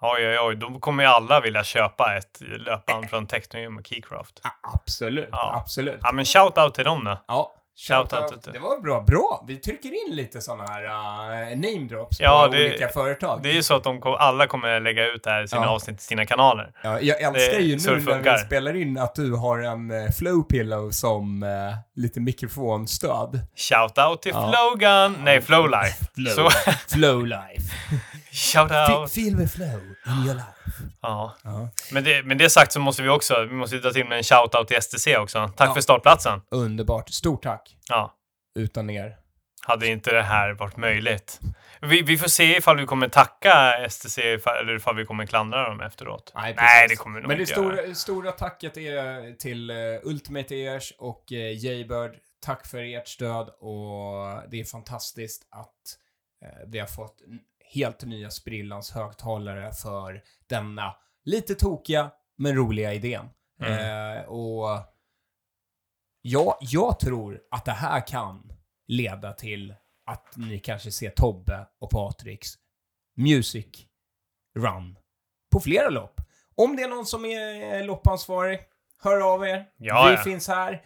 Oj, 0.00 0.28
oj, 0.28 0.38
oj. 0.40 0.56
Då 0.56 0.78
kommer 0.80 1.02
ju 1.02 1.08
alla 1.08 1.40
vilja 1.40 1.64
köpa 1.64 2.16
ett 2.16 2.40
löpband 2.40 3.10
från 3.10 3.26
Technogym 3.26 3.78
och 3.78 3.86
Keycraft. 3.86 4.40
Ja, 4.44 4.50
absolut, 4.74 5.28
Ja. 5.32 5.54
absolut. 5.56 6.00
Ja, 6.02 6.12
men 6.12 6.24
shout 6.24 6.58
out 6.58 6.74
till 6.74 6.84
dem 6.84 7.04
då. 7.04 7.18
Ja, 7.28 7.52
Shout 7.80 8.10
shout 8.10 8.22
out 8.22 8.32
out. 8.32 8.42
till- 8.42 8.52
Det 8.52 8.58
var 8.58 8.80
bra, 8.80 9.00
bra. 9.02 9.44
Vi 9.48 9.56
trycker 9.56 10.08
in 10.08 10.16
lite 10.16 10.40
sådana 10.40 10.64
här 10.72 10.84
uh, 10.84 11.56
name 11.56 11.88
drops 11.88 12.20
Ja, 12.20 12.46
på 12.50 12.56
det- 12.56 12.66
olika 12.66 12.88
företag. 12.88 13.40
Det 13.42 13.48
är 13.50 13.52
ju 13.54 13.62
så 13.62 13.74
att 13.76 13.84
de 13.84 14.00
kom, 14.00 14.14
alla 14.18 14.46
kommer 14.46 14.80
lägga 14.80 15.06
ut 15.06 15.22
det 15.22 15.30
här 15.30 15.46
sina 15.46 15.62
Ja. 15.62 15.68
avsnitt 15.68 16.00
i 16.00 16.02
sina 16.02 16.26
kanaler. 16.26 16.72
Ja, 16.82 17.00
jag 17.00 17.20
älskar 17.22 17.54
Det- 17.58 17.62
ju 17.62 17.76
nu 17.76 18.00
när 18.04 18.32
vi 18.32 18.38
spelar 18.38 18.76
in 18.76 18.98
att 18.98 19.14
du 19.14 19.32
har 19.32 19.58
en 19.58 19.90
uh, 19.90 20.10
flow 20.10 20.42
pillow 20.42 20.90
som 20.90 21.42
uh, 21.42 21.48
lite 21.96 22.20
mikrofonstöd. 22.20 23.40
Shout 23.56 23.98
out 23.98 24.22
till 24.22 24.32
Ja. 24.34 24.52
Flowgun! 24.52 25.24
Nej, 25.24 25.40
Flowlife. 25.42 26.04
Flow, 26.14 26.30
Så, 26.50 26.50
flow 26.88 27.26
life. 27.26 27.74
shout 28.32 28.70
out! 28.70 29.10
feel 29.12 29.36
the 29.36 29.48
flow 29.48 29.80
in 30.06 30.24
your 30.26 30.34
life. 30.34 30.82
Ja. 31.02 31.36
Ja. 31.44 31.68
Men 31.92 32.04
det, 32.04 32.22
men 32.22 32.38
det 32.38 32.50
sagt 32.50 32.72
så 32.72 32.80
måste 32.80 33.02
vi 33.02 33.08
också, 33.08 33.44
vi 33.44 33.54
måste 33.54 33.76
dra 33.78 33.90
till 33.90 34.08
med 34.08 34.18
en 34.18 34.24
shout 34.24 34.54
out 34.54 34.68
till 34.68 34.82
STC 34.82 35.16
också. 35.16 35.48
Tack 35.56 35.68
Ja. 35.68 35.74
för 35.74 35.80
startplatsen. 35.80 36.40
Underbart. 36.50 37.10
Stort 37.10 37.42
tack. 37.42 37.76
Ja. 37.88 38.14
Utan 38.54 38.90
er. 38.90 39.16
Hade 39.62 39.86
inte 39.86 40.14
det 40.14 40.22
här 40.22 40.50
varit 40.52 40.76
möjligt. 40.76 41.40
Vi, 41.80 42.02
vi 42.02 42.18
får 42.18 42.28
se 42.28 42.56
ifall 42.56 42.76
vi 42.76 42.86
kommer 42.86 43.08
tacka 43.08 43.86
STC 43.90 44.18
eller 44.60 44.76
ifall 44.76 44.96
vi 44.96 45.04
kommer 45.04 45.26
klandra 45.26 45.68
dem 45.68 45.80
efteråt. 45.80 46.32
Nej, 46.34 46.54
Nej, 46.56 46.88
det 46.88 46.96
kommer 46.96 47.16
vi 47.16 47.22
nog 47.22 47.28
Men 47.28 47.36
det 47.36 47.40
inte 47.42 47.52
stora, 47.52 47.76
göra. 47.76 47.94
stora 47.94 48.32
tacket 48.32 48.76
är 48.76 49.32
till 49.36 49.70
uh, 49.70 50.00
Ultimate 50.02 50.54
Ears 50.54 50.92
och 50.98 51.24
uh, 51.32 51.38
Jaybird. 51.64 52.10
Tack 52.40 52.66
för 52.66 52.78
ert 52.82 53.08
stöd 53.08 53.48
och 53.48 54.42
det 54.50 54.60
är 54.60 54.64
fantastiskt 54.64 55.42
att 55.50 55.74
eh, 56.44 56.48
vi 56.66 56.78
har 56.78 56.86
fått 56.86 57.16
helt 57.70 58.04
nya 58.04 58.30
sprillans 58.30 58.90
högtalare 58.90 59.72
för 59.72 60.22
denna 60.46 60.96
lite 61.24 61.54
tokiga 61.54 62.10
men 62.36 62.54
roliga 62.56 62.94
idén. 62.94 63.28
Mm. 63.62 64.16
Eh, 64.18 64.24
och 64.24 64.78
ja, 66.22 66.58
jag 66.60 67.00
tror 67.00 67.40
att 67.50 67.64
det 67.64 67.72
här 67.72 68.06
kan 68.06 68.52
leda 68.86 69.32
till 69.32 69.74
att 70.06 70.36
ni 70.36 70.58
kanske 70.58 70.92
ser 70.92 71.10
Tobbe 71.10 71.66
och 71.80 71.90
Patriks 71.90 72.54
Music 73.16 73.86
Run 74.58 74.98
på 75.52 75.60
flera 75.60 75.88
lopp. 75.88 76.20
Om 76.54 76.76
det 76.76 76.82
är 76.82 76.88
någon 76.88 77.06
som 77.06 77.24
är 77.24 77.84
loppansvarig, 77.84 78.60
hör 79.02 79.34
av 79.34 79.44
er. 79.44 79.66
Ja, 79.76 80.06
Vi 80.08 80.14
ja. 80.14 80.22
finns 80.22 80.48
här. 80.48 80.84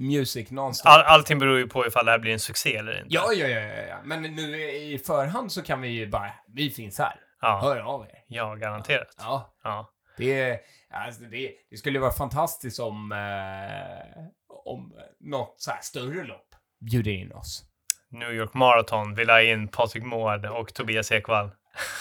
Music 0.00 0.50
nonstop. 0.50 0.92
All, 0.92 1.00
allting 1.00 1.38
beror 1.38 1.58
ju 1.58 1.66
på 1.68 1.86
ifall 1.86 2.04
det 2.04 2.10
här 2.10 2.18
blir 2.18 2.32
en 2.32 2.40
succé 2.40 2.76
eller 2.76 2.92
inte. 2.96 3.14
Ja, 3.14 3.32
ja, 3.32 3.46
ja, 3.46 3.60
ja, 3.60 3.82
ja. 3.82 3.96
Men 4.04 4.22
nu 4.22 4.62
i 4.72 4.98
förhand 4.98 5.52
så 5.52 5.62
kan 5.62 5.80
vi 5.80 5.88
ju 5.88 6.06
bara, 6.06 6.30
vi 6.54 6.70
finns 6.70 6.98
här. 6.98 7.14
Ja, 7.40 7.60
Hör 7.62 7.80
av 7.80 8.02
er. 8.04 8.24
ja 8.26 8.54
garanterat. 8.54 9.14
Ja, 9.18 9.54
Ja. 9.64 9.90
det, 10.18 10.60
alltså 10.90 11.22
det, 11.22 11.52
det 11.70 11.76
skulle 11.76 11.98
vara 11.98 12.12
fantastiskt 12.12 12.80
om, 12.80 13.12
eh, 13.12 14.22
om 14.64 14.92
något 15.20 15.54
så 15.58 15.70
här 15.70 15.80
större 15.82 16.24
lopp 16.24 16.46
bjuder 16.80 17.10
in 17.10 17.32
oss. 17.32 17.64
New 18.10 18.32
York 18.32 18.54
Marathon 18.54 19.14
vill 19.14 19.30
ha 19.30 19.42
in 19.42 19.68
Patrik 19.68 20.04
Mård 20.04 20.46
och 20.46 20.74
Tobias 20.74 21.12
Ekvall. 21.12 21.50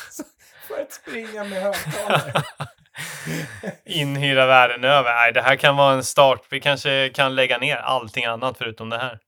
För 0.68 0.82
att 0.82 0.92
springa 0.92 1.44
med 1.44 1.62
högtalare. 1.64 2.44
Inhyra 3.86 4.46
världen 4.46 4.84
över. 4.84 5.14
Nej, 5.16 5.34
det 5.34 5.42
här 5.42 5.56
kan 5.56 5.76
vara 5.78 5.94
en 5.94 6.04
start. 6.04 6.42
Vi 6.50 6.60
kanske 6.60 7.10
kan 7.10 7.36
lägga 7.36 7.58
ner 7.58 7.76
allting 7.76 8.26
annat 8.26 8.58
förutom 8.58 8.90
det 8.90 8.98
här. 8.98 9.20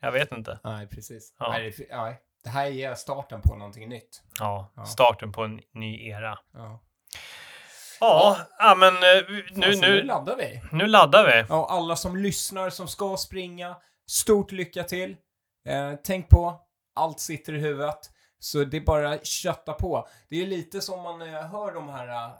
Jag 0.00 0.12
vet 0.12 0.32
inte. 0.32 0.58
Nej, 0.64 0.86
precis. 0.86 1.34
Ja. 1.38 1.48
Nej, 1.52 1.74
det, 1.78 1.96
nej, 1.96 2.16
det 2.44 2.50
här 2.50 2.66
är 2.66 2.94
starten 2.94 3.42
på 3.42 3.54
någonting 3.56 3.88
nytt. 3.88 4.22
Ja, 4.40 4.72
Ja. 4.76 4.84
starten 4.84 5.32
på 5.32 5.44
en 5.44 5.60
ny 5.74 6.08
era. 6.08 6.38
Ja. 6.54 6.80
Ja, 8.00 8.36
ja 8.58 8.74
men 8.74 8.94
eh, 8.94 9.00
nu, 9.28 9.66
Alltså, 9.66 9.80
nu 9.80 9.90
nu, 9.94 10.02
laddar 10.02 10.36
vi. 10.36 10.60
nu 10.72 10.86
laddar 10.86 11.26
vi. 11.26 11.44
Ja, 11.48 11.66
alla 11.70 11.96
som 11.96 12.16
lyssnar 12.16 12.70
som 12.70 12.88
ska 12.88 13.16
springa, 13.16 13.76
stort 14.10 14.52
lycka 14.52 14.82
till. 14.84 15.16
Eh, 15.68 15.92
tänk 16.04 16.28
på, 16.28 16.60
allt 16.94 17.20
sitter 17.20 17.52
i 17.54 17.58
huvudet. 17.58 17.98
Så 18.40 18.64
det 18.64 18.76
är 18.76 18.80
bara 18.80 19.18
kötta 19.18 19.72
på. 19.72 20.08
Det 20.30 20.42
är 20.42 20.46
lite 20.46 20.80
som 20.80 21.02
man 21.02 21.22
eh, 21.22 21.42
hör 21.50 21.74
de 21.74 21.88
här 21.88 22.08
eh, 22.24 22.30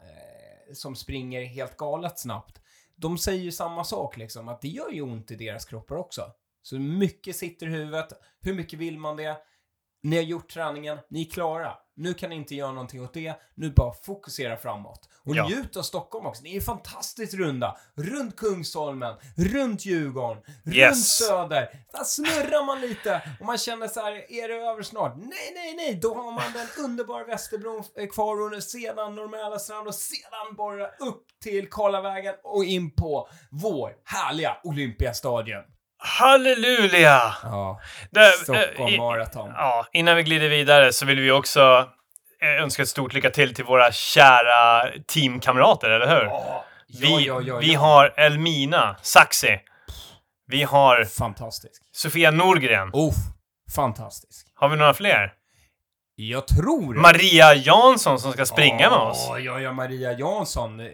som 0.73 0.97
springer 0.97 1.45
helt 1.45 1.77
galet 1.77 2.19
snabbt. 2.19 2.61
De 2.97 3.19
säger 3.19 3.43
ju 3.43 3.53
samma 3.53 3.85
sak 3.85 4.17
liksom, 4.17 4.49
att 4.49 4.61
det 4.61 4.69
gör 4.69 4.91
ju 4.91 5.03
ont 5.03 5.31
i 5.31 5.37
deras 5.37 5.65
kroppar 5.65 5.97
också. 5.97 6.33
Så 6.63 6.79
mycket 6.79 7.37
sitter 7.37 7.67
i 7.67 7.71
huvudet. 7.71 8.13
Hur 8.41 8.55
mycket 8.55 8.79
vill 8.79 8.99
man 8.99 9.17
det? 9.17 9.37
Ni 10.03 10.17
har 10.17 10.23
gjort 10.23 10.51
träningen, 10.51 10.99
ni 11.09 11.21
är 11.21 11.31
klara. 11.31 11.79
Nu 11.99 12.15
kan 12.15 12.31
ni 12.31 12.37
inte 12.37 12.55
göra 12.55 12.73
någonting 12.73 13.03
åt 13.05 13.15
det, 13.15 13.35
nu 13.55 13.71
bara 13.71 13.93
fokusera 13.93 14.57
framåt. 14.57 15.09
Och 15.25 15.37
Ja. 15.37 15.49
njut 15.49 15.77
av 15.77 15.83
Stockholm 15.83 16.27
också. 16.27 16.43
Ni 16.43 16.57
är 16.57 16.61
fantastiskt 16.61 17.35
runda. 17.35 17.77
Runt 17.95 18.37
Kungsholmen, 18.37 19.15
runt 19.37 19.87
Djurgården, 19.87 20.43
runt 20.65 20.77
Yes. 20.77 21.17
Söder. 21.17 21.85
Där 21.93 22.05
snurrar 22.05 22.67
man 22.67 22.81
lite 22.81 23.23
och 23.41 23.47
man 23.47 23.59
känner 23.59 23.89
så 23.89 24.01
här, 24.01 24.13
är 24.33 24.49
det 24.49 24.55
över 24.55 24.83
snart? 24.83 25.17
Nej, 25.17 25.53
nej, 25.55 25.75
nej, 25.77 25.99
då 26.03 26.15
har 26.15 26.33
man 26.33 26.53
den 26.53 26.85
underbara 26.85 27.25
Västerbron 27.25 27.85
eh, 27.97 28.07
kvar 28.09 28.41
och 28.57 28.63
sedan 28.63 29.15
Norr 29.15 29.29
strand 29.59 29.87
och 29.89 29.95
sedan 29.95 30.55
bara 30.57 30.87
upp 30.89 31.25
till 31.43 31.71
Karlavägen 31.71 32.35
och 32.43 32.65
in 32.65 32.91
på 32.91 33.29
vår 33.51 33.93
härliga 34.05 34.57
Olympiastadion. 34.65 35.63
Halleluja! 35.99 37.35
Ja, 37.43 37.81
Det- 38.11 38.33
Stockholm 38.33 38.89
eh, 38.89 38.95
i- 38.95 38.99
Marathon. 38.99 39.51
Ja, 39.57 39.87
innan 39.93 40.17
vi 40.17 40.23
glider 40.23 40.49
vidare 40.49 40.93
så 40.93 41.07
vill 41.07 41.21
vi 41.21 41.31
också 41.31 41.89
eh, 42.43 42.63
önska 42.63 42.83
ett 42.83 42.89
stort 42.89 43.13
lycka 43.13 43.31
till 43.31 43.55
till 43.55 43.65
våra 43.65 43.93
kära 43.93 44.91
teamkamrater, 45.07 45.91
eller 45.91 46.07
hur? 46.07 46.25
Ja, 46.25 46.65
vi, 47.01 47.27
ja, 47.27 47.41
ja, 47.41 47.57
vi 47.57 47.75
har 47.75 48.15
Elmina 48.17 48.97
Saxi. 49.03 49.59
Vi 50.47 50.63
har 50.63 51.05
Fantastisk. 51.05 51.83
Sofia 51.93 52.31
Norgren. 52.31 52.91
Oh, 52.93 53.15
fantastisk. 53.77 54.47
Har 54.55 54.69
vi 54.69 54.77
några 54.77 54.95
fler? 54.95 55.33
Jag 56.21 56.47
tror... 56.49 56.95
Maria 56.95 57.55
Jansson 57.55 58.19
som 58.21 58.33
ska 58.33 58.47
springa 58.47 58.91
med 58.91 58.99
oss. 58.99 59.27
Ja, 59.29 59.39
ja, 59.39 59.61
ja, 59.61 59.73
Maria 59.73 60.13
Jansson 60.13 60.81
eh, 60.81 60.87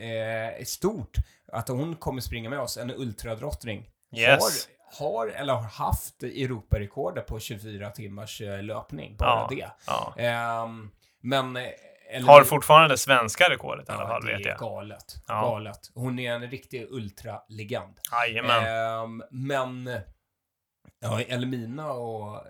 är 0.61 0.65
stort. 0.65 1.17
Att 1.53 1.69
hon 1.69 1.97
kommer 1.97 2.21
springa 2.21 2.51
med 2.51 2.59
oss, 2.61 2.77
en 2.77 2.91
ultradrottning. 2.91 3.85
Yes. 4.17 4.69
Har, 4.99 5.27
eller 5.27 5.53
har 5.55 5.63
haft 5.63 6.23
Europarekordet 6.23 7.27
på 7.27 7.41
24 7.41 7.91
timmars 7.91 8.41
eh, 8.41 8.63
löpning. 8.63 9.17
Bara 9.17 9.29
Ja. 9.51 9.57
det. 9.57 9.71
Ja. 9.87 10.15
Ehm, 10.19 10.91
men... 11.21 11.57
eh, 11.57 11.63
eller- 12.11 12.27
Har 12.27 12.45
fortfarande 12.45 12.99
svenska 12.99 13.51
rekordet 13.51 13.89
i 13.89 13.93
alla 13.93 14.03
Ja, 14.03 14.09
fall, 14.09 14.25
det 14.27 14.33
vet 14.37 14.47
är 14.47 14.51
jag. 14.51 14.59
galet. 14.59 15.15
Ja. 15.29 15.41
Galet. 15.41 15.91
Hon 15.95 16.19
är 16.19 16.33
en 16.33 16.51
riktig 16.51 16.87
ultralegend. 16.91 17.95
Jajamän. 18.13 18.65
Ehm, 18.67 19.23
men... 19.31 20.01
Ja, 21.01 21.21
Elmina 21.21 21.93
och... 21.93 22.43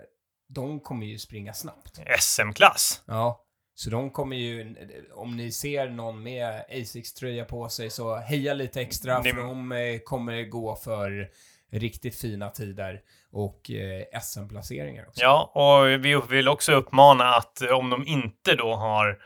De 0.48 0.80
kommer 0.80 1.06
ju 1.06 1.18
springa 1.18 1.52
snabbt. 1.52 2.00
SM-klass. 2.20 3.02
Ja. 3.06 3.40
Så 3.74 3.90
de 3.90 4.10
kommer 4.10 4.36
ju, 4.36 4.74
om 5.14 5.36
ni 5.36 5.52
ser 5.52 5.88
någon 5.90 6.22
med 6.22 6.64
Asics-tröja 6.70 7.44
på 7.44 7.68
sig 7.68 7.90
så 7.90 8.16
heja 8.16 8.54
lite 8.54 8.80
extra 8.80 9.20
Ni- 9.20 9.30
för 9.32 9.40
de 9.42 9.72
eh, 9.72 9.98
kommer 9.98 10.42
gå 10.42 10.76
för 10.76 11.30
riktigt 11.72 12.20
fina 12.20 12.50
tider 12.50 13.00
och 13.32 13.70
eh, 13.70 14.20
SM-placeringar 14.20 15.06
också. 15.08 15.22
Ja, 15.22 15.50
och 15.54 16.04
vi 16.04 16.20
vill 16.28 16.48
också 16.48 16.72
uppmana 16.72 17.34
att 17.34 17.62
om 17.62 17.90
de 17.90 18.06
inte 18.06 18.54
då 18.54 18.74
har 18.74 19.18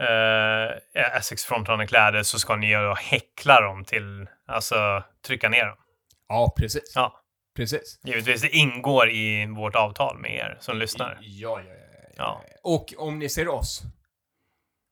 eh, 0.00 1.02
Essex 1.16 1.44
frontrunner-kläder 1.44 2.22
så 2.22 2.38
ska 2.38 2.56
ni 2.56 2.72
då 2.74 2.94
häckla 2.94 3.60
dem 3.60 3.84
till, 3.84 4.26
alltså 4.46 5.04
trycka 5.26 5.48
ner 5.48 5.66
dem. 5.66 5.76
Ja, 6.28 6.54
precis. 6.56 6.92
Ja. 6.94 7.16
Precis. 7.56 8.00
Givetvis, 8.04 8.42
det 8.42 8.56
ingår 8.56 9.10
i 9.10 9.46
vårt 9.46 9.74
avtal 9.74 10.18
med 10.18 10.34
er 10.34 10.56
som 10.60 10.78
lyssnar. 10.78 11.18
Ja, 11.20 11.60
ja, 11.66 11.74
ja, 11.74 11.74
ja. 11.74 12.10
Ja. 12.16 12.44
Och 12.62 12.94
om 12.96 13.18
ni 13.18 13.28
ser 13.28 13.48
oss, 13.48 13.82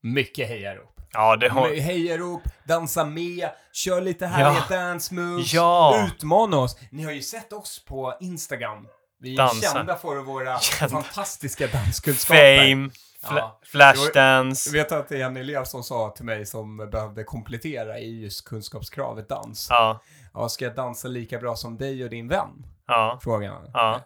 mycket 0.03 0.49
hejarop. 0.49 0.98
Ja, 1.13 1.37
det 1.37 1.49
har... 1.49 1.69
Med 1.69 1.79
Hejarop, 1.79 2.43
dansa 2.65 3.05
med, 3.05 3.49
kör 3.73 4.01
lite 4.01 4.27
härliga 4.27 4.65
Ja. 4.71 4.77
dance 4.77 5.15
moves, 5.15 5.55
Ja. 5.55 6.07
utmana 6.07 6.57
oss. 6.59 6.77
Ni 6.91 7.05
har 7.05 7.13
ju 7.13 7.23
sett 7.23 7.53
oss 7.53 7.85
på 7.85 8.15
Instagram. 8.21 8.89
Vi 9.21 9.33
är 9.33 9.37
Dansa. 9.37 9.73
kända 9.75 9.97
för 9.97 10.17
våra 10.17 10.59
Kända. 10.61 10.95
fantastiska 11.03 11.67
danskunskaper. 11.67 12.59
Fame, 12.59 12.89
fla- 13.23 13.39
Ja. 13.39 13.61
Flashdance. 13.65 14.69
Jag 14.77 14.83
vet 14.83 14.93
att 14.93 15.09
det 15.09 15.17
är 15.23 15.27
en 15.27 15.37
elev 15.37 15.65
som 15.65 15.83
sa 15.83 16.11
till 16.11 16.25
mig 16.25 16.47
som 16.47 16.77
behövde 16.77 17.25
komplettera 17.25 17.99
i 17.99 18.23
just 18.23 18.45
kunskapskravet 18.45 19.29
dans. 19.29 19.67
Ja, 19.71 20.01
Ja, 20.35 20.49
ska 20.49 20.65
jag 20.65 20.75
dansa 20.75 21.09
lika 21.09 21.39
bra 21.39 21.57
som 21.57 21.77
dig 21.77 22.05
och 22.05 22.11
din 22.11 22.29
vän? 22.29 22.67
ja, 22.87 23.19
Frågade 23.23 23.53
han. 23.55 23.71
ja. 23.75 24.01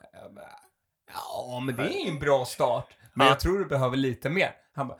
Ja, 1.14 1.60
men 1.66 1.76
det 1.76 1.82
är 2.02 2.08
en 2.08 2.18
bra 2.18 2.44
start. 2.44 2.86
Men 3.14 3.26
Ja. 3.26 3.32
jag 3.32 3.40
tror 3.40 3.58
du 3.58 3.64
behöver 3.64 3.96
lite 3.96 4.30
mer. 4.30 4.50
Han 4.76 4.88
bara, 4.88 4.98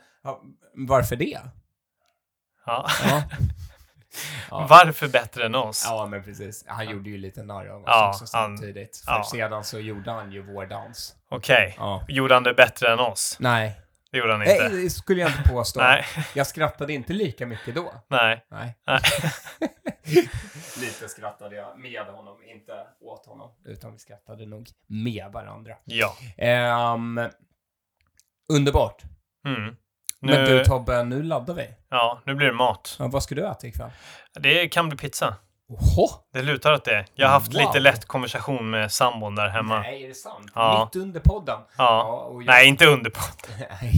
varför 0.75 1.15
det? 1.15 1.39
Ja. 2.65 2.87
Ja. 3.05 3.23
Ja. 4.49 4.67
Varför 4.69 5.07
bättre 5.07 5.45
än 5.45 5.55
oss? 5.55 5.83
Ja, 5.85 6.05
men 6.05 6.23
precis. 6.23 6.63
Han 6.67 6.89
gjorde 6.89 7.09
ju 7.09 7.17
lite 7.17 7.43
narr 7.43 7.67
av 7.67 7.81
oss 7.81 7.87
Ja, 7.87 8.09
också 8.09 8.25
samtidigt. 8.27 8.97
För 9.05 9.11
ja. 9.11 9.23
sedan 9.23 9.63
så 9.63 9.79
gjorde 9.79 10.11
han 10.11 10.31
ju 10.31 10.41
vår 10.53 10.65
dans. 10.65 11.15
Okej. 11.29 11.75
Ja. 11.77 12.05
Gjorde 12.07 12.33
han 12.33 12.43
det 12.43 12.53
bättre 12.53 12.93
än 12.93 12.99
oss? 12.99 13.37
Nej. 13.39 13.79
Det 14.11 14.17
gjorde 14.17 14.31
han 14.31 14.39
Nej, 14.39 14.55
inte. 14.65 14.69
det 14.69 14.89
skulle 14.89 15.21
jag 15.21 15.29
inte 15.31 15.49
påstå. 15.49 15.79
Nej, 15.79 16.05
Jag 16.33 16.47
skrattade 16.47 16.93
inte 16.93 17.13
lika 17.13 17.45
mycket 17.45 17.75
då. 17.75 17.93
nej. 18.07 18.45
Nej. 18.51 18.77
nej. 18.87 18.99
Lite 20.79 21.09
skrattade 21.09 21.55
jag 21.55 21.79
med 21.79 22.05
honom, 22.05 22.43
inte 22.43 22.87
åt 23.01 23.25
honom. 23.25 23.51
Utan 23.65 23.91
vi 23.93 23.99
skrattade 23.99 24.45
nog 24.45 24.69
med 24.87 25.31
varandra. 25.31 25.73
Ja. 25.83 26.15
Ehm, 26.37 27.19
underbart. 28.53 29.01
Mm. 29.47 29.75
Men 30.23 30.45
du 30.45 30.57
Nu, 30.57 30.65
Tobbe, 30.65 31.03
nu 31.03 31.23
laddar 31.23 31.53
vi. 31.53 31.67
ja, 31.89 32.21
nu 32.25 32.35
blir 32.35 32.47
det 32.47 32.53
mat. 32.53 32.95
Ja, 32.99 33.07
vad 33.07 33.23
ska 33.23 33.35
du 33.35 33.47
äta 33.47 33.67
ikväll? 33.67 33.89
Det 34.39 34.67
kan 34.67 34.89
bli 34.89 34.97
pizza. 34.97 35.35
Oho! 35.69 36.07
Det 36.33 36.41
lutar 36.41 36.73
åt 36.73 36.85
det. 36.85 37.05
Jag 37.15 37.27
har 37.27 37.33
haft 37.33 37.53
Wow. 37.53 37.61
lite 37.61 37.79
lätt 37.79 38.05
konversation 38.05 38.69
med 38.69 38.91
sambon 38.91 39.35
där 39.35 39.47
hemma. 39.49 39.79
Nej, 39.79 40.03
är 40.03 40.07
det 40.07 40.13
sant? 40.13 40.51
Ja. 40.55 40.89
Mitt 40.93 41.03
under 41.03 41.19
podden? 41.19 41.59
Ja. 41.77 42.03
och 42.13 42.41
jag- 42.43 42.47
Nej, 42.47 42.67
inte 42.67 42.85
under 42.85 43.09
på. 43.09 43.19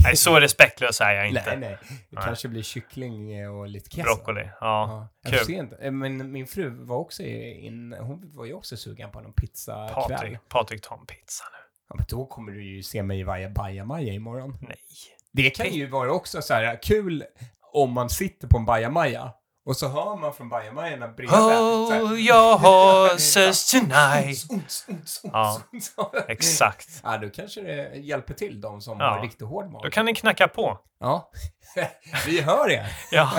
Nej, 0.04 0.16
så 0.16 0.40
respektlös 0.40 1.02
är 1.02 1.12
jag 1.12 1.28
inte. 1.28 1.44
nej, 1.46 1.58
nej. 1.58 1.78
Det 1.90 1.96
Nej. 2.10 2.24
kanske 2.26 2.48
blir 2.48 2.64
kyckling 2.64 3.50
och 3.50 3.68
lite 3.68 3.90
keso. 3.90 4.04
Broccoli. 4.04 4.42
Ja. 4.42 4.50
Ja, 4.62 5.08
jag 5.22 5.34
kul. 5.34 5.46
se 5.46 5.54
inte. 5.54 5.76
Eh, 5.76 5.92
Men 5.92 6.32
min 6.32 6.48
fru 6.48 6.70
var 6.70 6.98
också 6.98 7.24
in, 7.24 7.96
hon 8.00 8.32
var 8.36 8.46
ju 8.46 8.54
också 8.54 8.78
sugen 8.78 9.12
på 9.12 9.22
någon 9.22 9.34
pizzakväll. 9.34 10.18
Patrik, 10.18 10.38
Patrik, 10.50 10.82
ta 10.82 10.96
en 10.96 11.06
pizza 11.06 11.44
nu. 11.52 11.58
Ja, 11.90 11.96
men 11.96 12.06
då 12.10 12.26
kommer 12.26 12.52
du 12.52 12.64
ju 12.76 12.84
se 12.84 13.04
mig 13.04 13.20
i 13.20 13.24
varje 13.24 13.50
bajamaja 13.50 14.14
imorgon. 14.14 14.58
Nej. 14.62 14.78
Det 15.36 15.50
kan 15.50 15.70
ju 15.74 15.88
vara 15.88 16.12
också 16.12 16.42
så 16.42 16.54
här 16.54 16.80
kul 16.84 17.24
om 17.74 17.92
man 17.92 18.10
sitter 18.10 18.48
på 18.48 18.58
en 18.58 18.66
bajamaja 18.66 19.32
och 19.66 19.78
så 19.78 19.88
hör 19.88 20.16
man 20.18 20.34
från 20.34 20.50
bajamajorna 20.50 21.08
bredvid. 21.08 21.40
Oh, 21.40 22.20
your 22.20 22.58
horses 22.58 23.72
tonight. 23.72 24.52
Uns, 24.52 24.86
uns, 24.88 25.22
Ja. 25.24 25.62
Exakt. 26.28 26.88
Ja, 27.04 27.18
då 27.18 27.30
kanske 27.30 27.62
det 27.62 27.96
hjälper 27.98 28.34
till 28.34 28.62
de 28.62 28.82
som 28.82 29.00
Ja. 29.00 29.06
har 29.10 29.22
riktigt 29.22 29.48
hård 29.48 29.72
mage. 29.72 29.86
Då 29.88 29.92
kan 29.92 30.06
ni 30.06 30.16
knacka 30.16 30.48
på. 30.48 30.80
Ja. 31.00 31.32
Vi 32.26 32.42
hör 32.42 32.72
er. 32.72 32.88
Ja. 33.12 33.32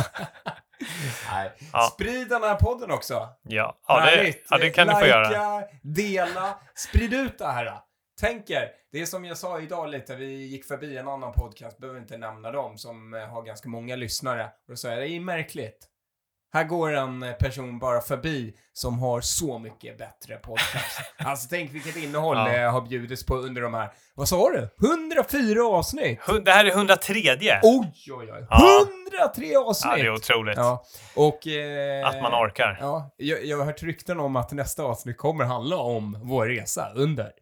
Nej. 1.33 1.53
Ja. 1.73 1.91
Sprid 1.95 2.29
den 2.29 2.43
här 2.43 2.55
podden 2.55 2.91
också. 2.91 3.29
Ja, 3.43 3.79
ja, 3.89 4.01
det, 4.07 4.35
ja 4.51 4.59
det 4.59 4.71
kan 4.71 4.87
ni 4.87 4.93
få 4.93 5.01
Likea, 5.01 5.23
göra. 5.33 5.63
dela, 5.83 6.55
sprid 6.75 7.15
ut 7.15 7.39
det 7.39 7.47
här. 7.47 7.79
Tänk 8.21 8.51
er, 8.51 8.71
det 8.93 9.01
är 9.01 9.07
som 9.07 9.25
jag 9.25 9.37
sa 9.39 9.61
idag 9.61 9.89
lite, 9.89 10.17
vi 10.17 10.47
gick 10.47 10.65
förbi 10.65 10.97
en 10.97 11.09
annan 11.09 11.33
podcast, 11.33 11.79
behöver 11.79 12.01
inte 12.01 12.17
nämna 12.17 12.51
dem, 12.51 12.79
som 12.79 13.15
eh, 13.15 13.21
har 13.21 13.43
ganska 13.43 13.69
många 13.69 13.97
lyssnare. 13.97 14.45
Och 14.45 14.51
då 14.69 14.77
sa 14.77 14.89
jag, 14.89 14.99
det 14.99 15.09
är 15.09 15.21
märkligt. 15.21 15.87
Här 16.53 16.65
går 16.65 16.93
en 16.93 17.23
eh, 17.23 17.33
person 17.33 17.79
bara 17.79 18.01
förbi 18.01 18.55
som 18.73 18.99
har 18.99 19.21
så 19.21 19.59
mycket 19.59 19.99
bättre 19.99 20.37
podcast. 20.37 21.01
alltså 21.19 21.47
tänk 21.51 21.75
vilket 21.75 21.97
innehåll 21.97 22.37
Ja. 22.37 22.45
det 22.49 22.59
har 22.59 22.81
bjudits 22.81 23.27
på 23.27 23.37
under 23.37 23.63
de 23.63 23.75
här, 23.75 23.93
vad 24.15 24.29
sa 24.29 24.51
du? 24.51 24.69
104 24.89 25.65
avsnitt! 25.67 26.21
Det 26.45 26.51
här 26.51 26.65
är 26.65 26.71
103. 26.71 27.15
Oj, 27.63 27.93
oj, 28.13 28.33
oj. 28.33 28.47
Ja. 28.51 28.87
103 29.21 29.57
avsnitt! 29.57 29.93
Ja, 29.97 30.03
det 30.03 30.09
är 30.09 30.15
otroligt. 30.15 30.57
Ja, 30.57 30.85
och... 31.17 31.47
Eh, 31.47 32.09
Att 32.09 32.23
man 32.23 32.33
orkar. 32.47 32.79
Ja, 32.81 33.15
jag, 33.17 33.45
jag 33.45 33.59
har 33.59 33.65
hört 33.65 33.83
rykten 33.83 34.21
om 34.21 34.37
att 34.37 34.53
nästa 34.53 34.83
avsnitt 34.83 35.17
kommer 35.19 35.45
handla 35.45 35.77
om 35.77 36.19
vår 36.23 36.47
resa 36.47 36.93
under 36.95 37.33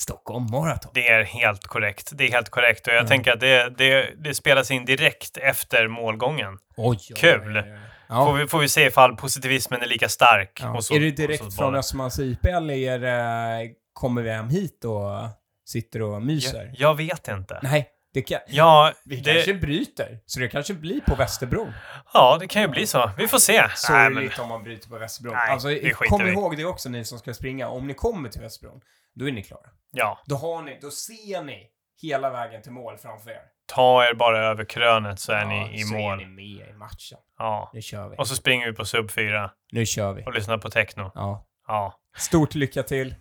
Stockholm 0.00 0.46
Marathon. 0.50 0.90
Det 0.94 1.08
är 1.08 1.24
helt 1.24 1.66
korrekt. 1.66 2.10
Det 2.14 2.24
är 2.24 2.30
helt 2.32 2.48
korrekt. 2.48 2.86
Och 2.86 2.92
jag 2.92 2.98
Mm. 2.98 3.08
tänker 3.08 3.32
att 3.32 3.40
det, 3.40 3.70
det, 3.78 4.10
det 4.24 4.34
spelas 4.34 4.70
in 4.70 4.84
direkt 4.84 5.36
efter 5.36 5.88
målgången. 5.88 6.58
Oj, 6.76 6.98
Kul. 7.16 7.40
oj, 7.46 7.62
oj. 7.64 7.78
Ja. 8.08 8.26
Får, 8.26 8.34
vi, 8.34 8.46
får 8.46 8.58
vi 8.58 8.68
se 8.68 8.86
ifall 8.86 9.16
positivismen 9.16 9.82
är 9.82 9.86
lika 9.86 10.08
stark. 10.08 10.60
Ja. 10.62 10.80
Så- 10.80 10.94
är 10.94 11.00
det 11.00 11.10
direkt 11.10 11.56
från 11.56 11.74
Östermalms 11.74 12.18
IP 12.18 12.44
eller 12.44 12.74
är 12.74 12.98
det, 12.98 13.70
kommer 13.92 14.22
vi 14.22 14.30
hem 14.30 14.48
hit 14.48 14.84
och 14.84 15.28
sitter 15.68 16.02
och 16.02 16.22
myser? 16.22 16.64
jag, 16.64 16.90
jag 16.90 16.96
vet 16.96 17.28
inte. 17.28 17.60
Nej, 17.62 17.88
det 18.12 18.22
kan, 18.22 18.40
Ja, 18.48 18.92
vi 19.04 19.16
det, 19.16 19.32
kanske 19.34 19.54
bryter. 19.54 20.20
Så 20.26 20.40
det 20.40 20.48
kanske 20.48 20.74
blir 20.74 21.00
på 21.00 21.14
Västerbron. 21.14 21.72
ja, 22.14 22.36
det 22.40 22.46
kan 22.48 22.62
ju 22.62 22.68
bli 22.68 22.86
så. 22.86 23.10
Vi 23.18 23.28
får 23.28 23.38
se. 23.38 23.60
Nej, 23.60 23.70
Sorgligt 23.76 24.32
men, 24.36 24.42
om 24.42 24.48
man 24.48 24.62
bryter 24.62 24.88
på 24.88 24.98
Västerbron. 24.98 25.34
Nej, 25.34 25.50
alltså, 25.50 25.68
kom 26.08 26.24
vi 26.24 26.30
ihåg 26.30 26.56
det 26.56 26.64
också 26.64 26.88
ni 26.88 27.04
som 27.04 27.18
ska 27.18 27.34
springa. 27.34 27.68
Om 27.68 27.86
ni 27.86 27.94
kommer 27.94 28.28
till 28.28 28.40
Västerbron, 28.40 28.80
då 29.14 29.28
är 29.28 29.32
ni 29.32 29.42
klara. 29.42 29.66
ja, 29.90 30.22
Då, 30.26 30.36
har 30.36 30.62
ni, 30.62 30.78
då 30.82 30.90
ser 30.90 31.42
ni 31.42 31.66
hela 32.02 32.30
vägen 32.30 32.62
till 32.62 32.72
mål 32.72 32.98
framför 32.98 33.30
er. 33.30 33.42
ta 33.66 34.04
er 34.04 34.14
bara 34.14 34.46
över 34.46 34.64
krönet 34.64 35.20
så 35.20 35.32
är 35.32 35.40
Ja, 35.40 35.48
ni 35.48 35.74
i 35.80 35.84
så 35.84 35.94
mål. 35.94 36.12
är 36.20 36.26
ni 36.26 36.26
med 36.26 36.68
i 36.68 36.72
matchen. 36.72 37.18
Ja. 37.38 37.70
Nu 37.74 37.82
kör 37.82 38.08
vi. 38.08 38.16
Och 38.16 38.28
så 38.28 38.34
springer 38.36 38.66
vi 38.66 38.72
på 38.72 38.84
sub 38.84 39.10
4 39.10 39.50
Nu 39.72 39.86
kör 39.86 40.12
vi. 40.12 40.24
och 40.26 40.32
lyssnar 40.32 40.58
på 40.58 40.70
techno. 40.70 41.10
Ja. 41.14 41.46
Ja, 41.66 42.00
Stort 42.16 42.54
lycka 42.54 42.82
till. 42.82 43.14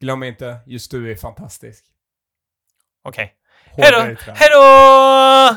Glöm 0.00 0.22
inte, 0.22 0.58
just 0.66 0.90
du 0.90 1.10
är 1.12 1.16
fantastisk. 1.16 1.84
okej. 3.02 3.24
Hej 3.24 3.34
då! 3.92 3.98
hårdare 3.98 4.16
trend. 4.16 4.38
Hej 4.38 4.48
då! 4.52 5.56